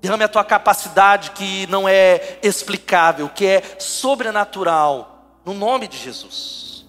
derrame 0.01 0.23
a 0.23 0.27
Tua 0.29 0.43
capacidade 0.43 1.31
que 1.31 1.67
não 1.67 1.87
é 1.87 2.39
explicável, 2.41 3.29
que 3.29 3.45
é 3.45 3.75
sobrenatural, 3.77 5.37
no 5.45 5.53
nome 5.53 5.87
de 5.87 5.99
Jesus. 5.99 6.83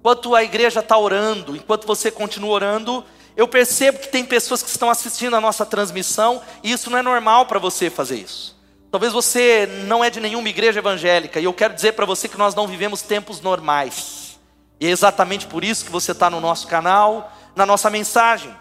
Enquanto 0.00 0.34
a 0.34 0.42
igreja 0.42 0.80
está 0.80 0.98
orando, 0.98 1.54
enquanto 1.54 1.86
você 1.86 2.10
continua 2.10 2.54
orando, 2.54 3.04
eu 3.38 3.46
percebo 3.46 4.00
que 4.00 4.08
tem 4.08 4.24
pessoas 4.24 4.64
que 4.64 4.68
estão 4.68 4.90
assistindo 4.90 5.36
a 5.36 5.40
nossa 5.40 5.64
transmissão 5.64 6.42
e 6.60 6.72
isso 6.72 6.90
não 6.90 6.98
é 6.98 7.02
normal 7.02 7.46
para 7.46 7.60
você 7.60 7.88
fazer 7.88 8.16
isso. 8.16 8.58
Talvez 8.90 9.12
você 9.12 9.84
não 9.86 10.02
é 10.02 10.10
de 10.10 10.18
nenhuma 10.18 10.48
igreja 10.48 10.80
evangélica 10.80 11.38
e 11.38 11.44
eu 11.44 11.54
quero 11.54 11.72
dizer 11.72 11.92
para 11.92 12.04
você 12.04 12.28
que 12.28 12.36
nós 12.36 12.56
não 12.56 12.66
vivemos 12.66 13.00
tempos 13.00 13.40
normais. 13.40 14.40
E 14.80 14.88
é 14.88 14.90
exatamente 14.90 15.46
por 15.46 15.62
isso 15.62 15.84
que 15.84 15.90
você 15.92 16.10
está 16.10 16.28
no 16.28 16.40
nosso 16.40 16.66
canal, 16.66 17.32
na 17.54 17.64
nossa 17.64 17.88
mensagem. 17.88 18.52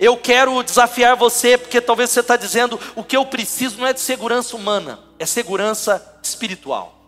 Eu 0.00 0.16
quero 0.16 0.64
desafiar 0.64 1.14
você, 1.14 1.56
porque 1.56 1.80
talvez 1.80 2.10
você 2.10 2.18
está 2.18 2.36
dizendo: 2.36 2.78
o 2.96 3.04
que 3.04 3.16
eu 3.16 3.24
preciso 3.24 3.78
não 3.78 3.86
é 3.86 3.92
de 3.92 4.00
segurança 4.00 4.56
humana, 4.56 4.98
é 5.16 5.26
segurança 5.26 6.18
espiritual. 6.20 7.00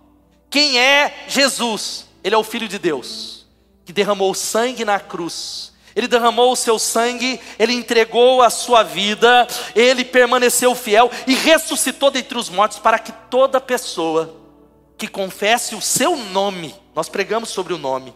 Quem 0.48 0.78
é 0.78 1.24
Jesus? 1.26 2.06
Ele 2.22 2.36
é 2.36 2.38
o 2.38 2.44
Filho 2.44 2.68
de 2.68 2.78
Deus, 2.78 3.46
que 3.84 3.92
derramou 3.92 4.32
sangue 4.32 4.84
na 4.84 5.00
cruz 5.00 5.69
ele 5.94 6.08
derramou 6.08 6.52
o 6.52 6.56
seu 6.56 6.78
sangue, 6.78 7.40
ele 7.58 7.72
entregou 7.72 8.42
a 8.42 8.50
sua 8.50 8.82
vida, 8.82 9.46
ele 9.74 10.04
permaneceu 10.04 10.74
fiel 10.74 11.10
e 11.26 11.34
ressuscitou 11.34 12.10
dentre 12.10 12.38
os 12.38 12.48
mortos 12.48 12.78
para 12.78 12.98
que 12.98 13.12
toda 13.30 13.60
pessoa 13.60 14.36
que 14.96 15.08
confesse 15.08 15.74
o 15.74 15.80
seu 15.80 16.16
nome, 16.16 16.74
nós 16.94 17.08
pregamos 17.08 17.48
sobre 17.48 17.72
o 17.72 17.78
nome, 17.78 18.14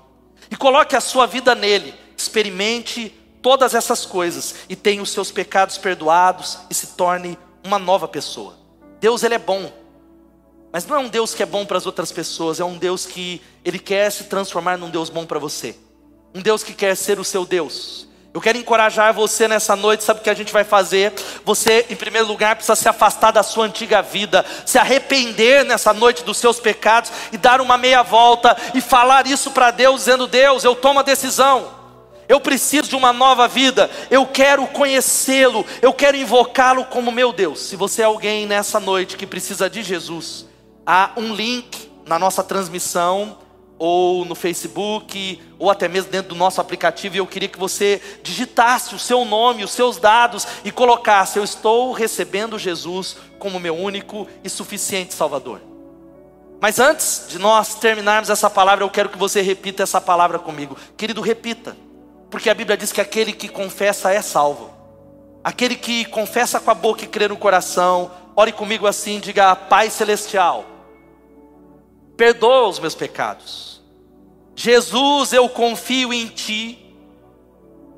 e 0.51 0.57
coloque 0.57 0.95
a 0.95 1.01
sua 1.01 1.27
vida 1.27 1.55
nele, 1.55 1.95
experimente 2.17 3.13
todas 3.45 3.75
essas 3.75 4.07
coisas 4.07 4.55
e 4.71 4.75
tenha 4.77 5.03
os 5.03 5.11
seus 5.11 5.31
pecados 5.31 5.77
perdoados 5.77 6.61
e 6.71 6.75
se 6.75 6.89
torne 6.89 7.39
uma 7.63 7.79
nova 7.79 8.09
pessoa. 8.09 8.57
Deus 9.01 9.23
ele 9.23 9.35
é 9.35 9.39
bom. 9.39 9.71
Mas 10.73 10.87
não 10.87 10.97
é 10.97 10.99
um 10.99 11.09
Deus 11.09 11.35
que 11.35 11.43
é 11.43 11.47
bom 11.47 11.65
para 11.67 11.77
as 11.77 11.87
outras 11.87 12.11
pessoas, 12.11 12.59
é 12.59 12.65
um 12.65 12.77
Deus 12.79 13.07
que 13.07 13.41
ele 13.65 13.79
quer 13.79 14.11
se 14.11 14.25
transformar 14.25 14.77
num 14.77 14.91
Deus 14.91 15.11
bom 15.11 15.27
para 15.27 15.39
você. 15.39 15.77
Um 16.35 16.43
Deus 16.43 16.65
que 16.65 16.75
quer 16.75 16.97
ser 16.97 17.21
o 17.21 17.25
seu 17.25 17.47
Deus. 17.47 18.09
Eu 18.35 18.41
quero 18.41 18.59
encorajar 18.59 19.15
você 19.15 19.47
nessa 19.47 19.77
noite, 19.77 20.03
sabe 20.03 20.19
o 20.19 20.23
que 20.25 20.29
a 20.29 20.35
gente 20.35 20.53
vai 20.53 20.65
fazer? 20.65 21.13
Você, 21.45 21.87
em 21.89 21.95
primeiro 21.95 22.27
lugar, 22.27 22.57
precisa 22.57 22.75
se 22.75 22.89
afastar 22.89 23.31
da 23.31 23.45
sua 23.45 23.67
antiga 23.67 24.03
vida, 24.03 24.45
se 24.67 24.77
arrepender 24.77 25.65
nessa 25.65 25.93
noite 25.93 26.25
dos 26.25 26.39
seus 26.39 26.59
pecados 26.59 27.13
e 27.31 27.39
dar 27.39 27.61
uma 27.61 27.79
meia 27.79 28.03
volta 28.03 28.57
e 28.75 28.81
falar 28.81 29.29
isso 29.29 29.53
para 29.53 29.71
Deus, 29.71 30.01
dizendo: 30.01 30.27
Deus, 30.27 30.65
eu 30.65 30.75
tomo 30.75 30.99
a 30.99 31.05
decisão. 31.05 31.71
Eu 32.29 32.41
preciso 32.41 32.89
de 32.89 32.97
uma 32.97 33.13
nova 33.13 33.47
vida, 33.47 33.89
eu 34.11 34.27
quero 34.27 34.67
conhecê-lo, 34.67 35.65
eu 35.81 35.93
quero 35.93 36.17
invocá-lo 36.17 36.87
como 36.87 37.13
meu 37.13 37.33
Deus. 37.33 37.61
Se 37.61 37.77
você 37.77 38.03
é 38.03 38.07
alguém 38.07 38.47
nessa 38.47 38.81
noite 38.81 39.17
que 39.17 39.27
precisa 39.27 39.71
de 39.71 39.85
Jesus, 39.85 40.47
há 40.85 41.13
um 41.17 41.33
link 41.33 41.93
na 42.05 42.19
nossa 42.19 42.43
transmissão 42.43 43.44
ou 43.79 44.25
no 44.25 44.35
Facebook, 44.35 45.43
ou 45.59 45.71
até 45.71 45.89
mesmo 45.89 46.11
dentro 46.11 46.31
do 46.31 46.35
nosso 46.35 46.61
aplicativo, 46.61 47.17
e 47.17 47.19
eu 47.19 47.27
queria 47.27 47.49
que 47.49 47.59
você 47.59 48.01
digitasse 48.23 48.95
o 48.95 48.99
seu 48.99 49.25
nome, 49.25 49.65
os 49.65 49.73
seus 49.73 49.99
dados 49.99 50.47
e 50.65 50.71
colocasse: 50.71 51.39
Eu 51.39 51.45
estou 51.45 51.93
recebendo 51.93 52.59
Jesus 52.59 53.17
como 53.39 53.61
meu 53.61 53.77
único 53.77 54.29
e 54.43 54.49
suficiente 54.49 55.15
Salvador. 55.15 55.61
Mas 56.61 56.79
antes 56.79 57.27
de 57.29 57.39
nós 57.39 57.75
terminarmos 57.75 58.31
essa 58.31 58.49
palavra, 58.49 58.85
eu 58.85 58.91
quero 58.91 59.09
que 59.09 59.19
você 59.19 59.43
repita 59.43 59.83
essa 59.83 60.01
palavra 60.01 60.39
comigo. 60.39 60.77
Querido, 60.97 61.21
repita, 61.21 61.77
porque 62.31 62.49
a 62.49 62.55
Bíblia 62.55 62.77
diz 62.77 62.91
que 62.91 63.01
aquele 63.01 63.33
que 63.33 63.49
confessa 63.49 64.13
é 64.13 64.23
salvo. 64.23 64.73
Aquele 65.43 65.77
que 65.77 66.07
confessa 66.07 66.59
com 66.59 66.71
a 66.71 66.75
boca 66.75 67.05
e 67.05 67.09
crê 67.09 67.29
no 67.29 67.37
coração, 67.37 68.11
ore 68.35 68.53
comigo 68.53 68.87
assim, 68.87 69.21
diga: 69.21 69.55
Pai 69.55 69.91
Celestial 69.91 70.74
perdoa 72.17 72.69
os 72.69 72.79
meus 72.79 72.95
pecados. 72.95 73.81
Jesus, 74.57 75.33
eu 75.33 75.49
confio 75.49 76.13
em 76.13 76.29
Ti, 76.29 76.79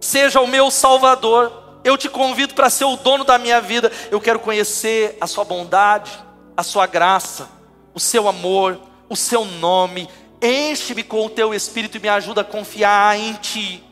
seja 0.00 0.40
o 0.40 0.46
meu 0.46 0.70
Salvador. 0.70 1.64
Eu 1.84 1.96
te 1.96 2.08
convido 2.08 2.54
para 2.54 2.70
ser 2.70 2.84
o 2.84 2.96
dono 2.96 3.24
da 3.24 3.38
minha 3.38 3.60
vida. 3.60 3.92
Eu 4.10 4.20
quero 4.20 4.40
conhecer 4.40 5.16
a 5.20 5.26
Sua 5.26 5.44
bondade, 5.44 6.10
a 6.56 6.62
Sua 6.62 6.86
graça, 6.86 7.48
o 7.94 8.00
Seu 8.00 8.26
amor, 8.26 8.80
o 9.08 9.14
Seu 9.14 9.44
nome. 9.44 10.08
Enche-me 10.42 11.02
com 11.02 11.26
o 11.26 11.30
Teu 11.30 11.54
Espírito 11.54 11.96
e 11.96 12.00
me 12.00 12.08
ajuda 12.08 12.40
a 12.40 12.44
confiar 12.44 13.18
em 13.18 13.34
Ti, 13.34 13.84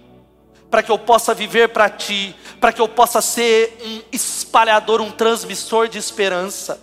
para 0.71 0.83
que 0.83 0.91
eu 0.91 0.99
possa 0.99 1.35
viver 1.35 1.69
para 1.69 1.89
Ti, 1.89 2.35
para 2.61 2.73
que 2.73 2.81
eu 2.81 2.89
possa 2.89 3.21
ser 3.21 3.79
um 3.85 4.03
espalhador, 4.11 5.01
um 5.01 5.11
transmissor 5.11 5.87
de 5.87 5.99
esperança. 5.99 6.81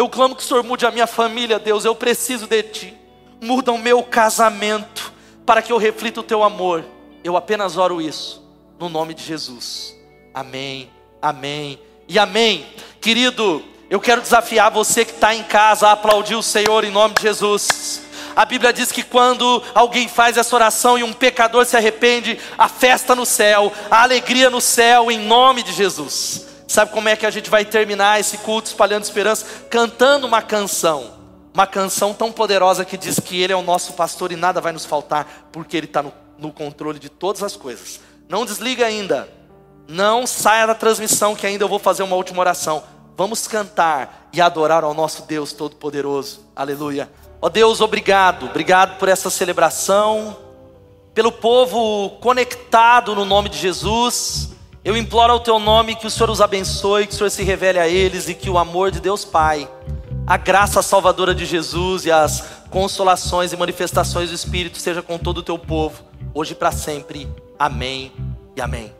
Eu 0.00 0.08
clamo 0.08 0.34
que 0.34 0.42
o 0.42 0.46
Senhor 0.46 0.64
mude 0.64 0.86
a 0.86 0.90
minha 0.90 1.06
família, 1.06 1.58
Deus. 1.58 1.84
Eu 1.84 1.94
preciso 1.94 2.46
de 2.46 2.62
Ti. 2.62 2.96
Muda 3.38 3.70
o 3.70 3.76
meu 3.76 4.02
casamento 4.02 5.12
para 5.44 5.60
que 5.60 5.70
eu 5.70 5.76
reflita 5.76 6.20
o 6.20 6.22
Teu 6.22 6.42
amor. 6.42 6.86
Eu 7.22 7.36
apenas 7.36 7.76
oro 7.76 8.00
isso 8.00 8.42
no 8.78 8.88
nome 8.88 9.12
de 9.12 9.22
Jesus. 9.22 9.94
Amém, 10.32 10.88
amém 11.20 11.78
e 12.08 12.18
amém. 12.18 12.66
Querido, 12.98 13.62
eu 13.90 14.00
quero 14.00 14.22
desafiar 14.22 14.70
você 14.70 15.04
que 15.04 15.12
está 15.12 15.34
em 15.34 15.42
casa 15.42 15.88
a 15.88 15.92
aplaudir 15.92 16.34
o 16.34 16.42
Senhor 16.42 16.82
em 16.82 16.90
nome 16.90 17.16
de 17.16 17.20
Jesus. 17.20 18.00
A 18.34 18.46
Bíblia 18.46 18.72
diz 18.72 18.90
que 18.90 19.02
quando 19.02 19.62
alguém 19.74 20.08
faz 20.08 20.38
essa 20.38 20.56
oração 20.56 20.98
e 20.98 21.02
um 21.02 21.12
pecador 21.12 21.66
se 21.66 21.76
arrepende, 21.76 22.38
a 22.56 22.70
festa 22.70 23.14
no 23.14 23.26
céu, 23.26 23.70
a 23.90 24.02
alegria 24.02 24.48
no 24.48 24.62
céu, 24.62 25.10
em 25.10 25.18
nome 25.18 25.62
de 25.62 25.74
Jesus. 25.74 26.48
Sabe 26.70 26.92
como 26.92 27.08
é 27.08 27.16
que 27.16 27.26
a 27.26 27.30
gente 27.32 27.50
vai 27.50 27.64
terminar 27.64 28.20
esse 28.20 28.38
culto 28.38 28.68
espalhando 28.68 29.02
esperança? 29.02 29.44
Cantando 29.68 30.24
uma 30.24 30.40
canção. 30.40 31.14
Uma 31.52 31.66
canção 31.66 32.14
tão 32.14 32.30
poderosa 32.30 32.84
que 32.84 32.96
diz 32.96 33.18
que 33.18 33.42
Ele 33.42 33.52
é 33.52 33.56
o 33.56 33.62
nosso 33.62 33.94
pastor 33.94 34.30
e 34.30 34.36
nada 34.36 34.60
vai 34.60 34.70
nos 34.70 34.86
faltar, 34.86 35.48
porque 35.50 35.76
Ele 35.76 35.86
está 35.86 36.00
no, 36.00 36.12
no 36.38 36.52
controle 36.52 37.00
de 37.00 37.08
todas 37.08 37.42
as 37.42 37.56
coisas. 37.56 37.98
Não 38.28 38.46
desliga 38.46 38.86
ainda. 38.86 39.28
Não 39.88 40.28
saia 40.28 40.64
da 40.64 40.74
transmissão, 40.76 41.34
que 41.34 41.44
ainda 41.44 41.64
eu 41.64 41.68
vou 41.68 41.80
fazer 41.80 42.04
uma 42.04 42.14
última 42.14 42.38
oração. 42.38 42.84
Vamos 43.16 43.48
cantar 43.48 44.28
e 44.32 44.40
adorar 44.40 44.84
ao 44.84 44.94
nosso 44.94 45.22
Deus 45.22 45.52
Todo-Poderoso. 45.52 46.46
Aleluia. 46.54 47.10
Ó 47.42 47.48
Deus, 47.48 47.80
obrigado. 47.80 48.46
Obrigado 48.46 48.96
por 48.96 49.08
essa 49.08 49.28
celebração, 49.28 50.36
pelo 51.14 51.32
povo 51.32 52.10
conectado 52.20 53.12
no 53.16 53.24
nome 53.24 53.48
de 53.48 53.58
Jesus. 53.58 54.59
Eu 54.82 54.96
imploro 54.96 55.32
ao 55.32 55.40
teu 55.40 55.58
nome 55.58 55.94
que 55.94 56.06
o 56.06 56.10
Senhor 56.10 56.30
os 56.30 56.40
abençoe, 56.40 57.06
que 57.06 57.12
o 57.12 57.16
Senhor 57.16 57.30
se 57.30 57.42
revele 57.42 57.78
a 57.78 57.86
eles 57.86 58.28
e 58.28 58.34
que 58.34 58.48
o 58.48 58.56
amor 58.56 58.90
de 58.90 58.98
Deus 58.98 59.24
Pai, 59.24 59.68
a 60.26 60.36
graça 60.38 60.80
salvadora 60.80 61.34
de 61.34 61.44
Jesus 61.44 62.06
e 62.06 62.10
as 62.10 62.42
consolações 62.70 63.52
e 63.52 63.56
manifestações 63.56 64.30
do 64.30 64.34
Espírito 64.34 64.78
seja 64.78 65.02
com 65.02 65.18
todo 65.18 65.38
o 65.38 65.42
teu 65.42 65.58
povo, 65.58 66.02
hoje 66.32 66.52
e 66.52 66.56
para 66.56 66.72
sempre. 66.72 67.28
Amém 67.58 68.10
e 68.56 68.62
amém. 68.62 68.99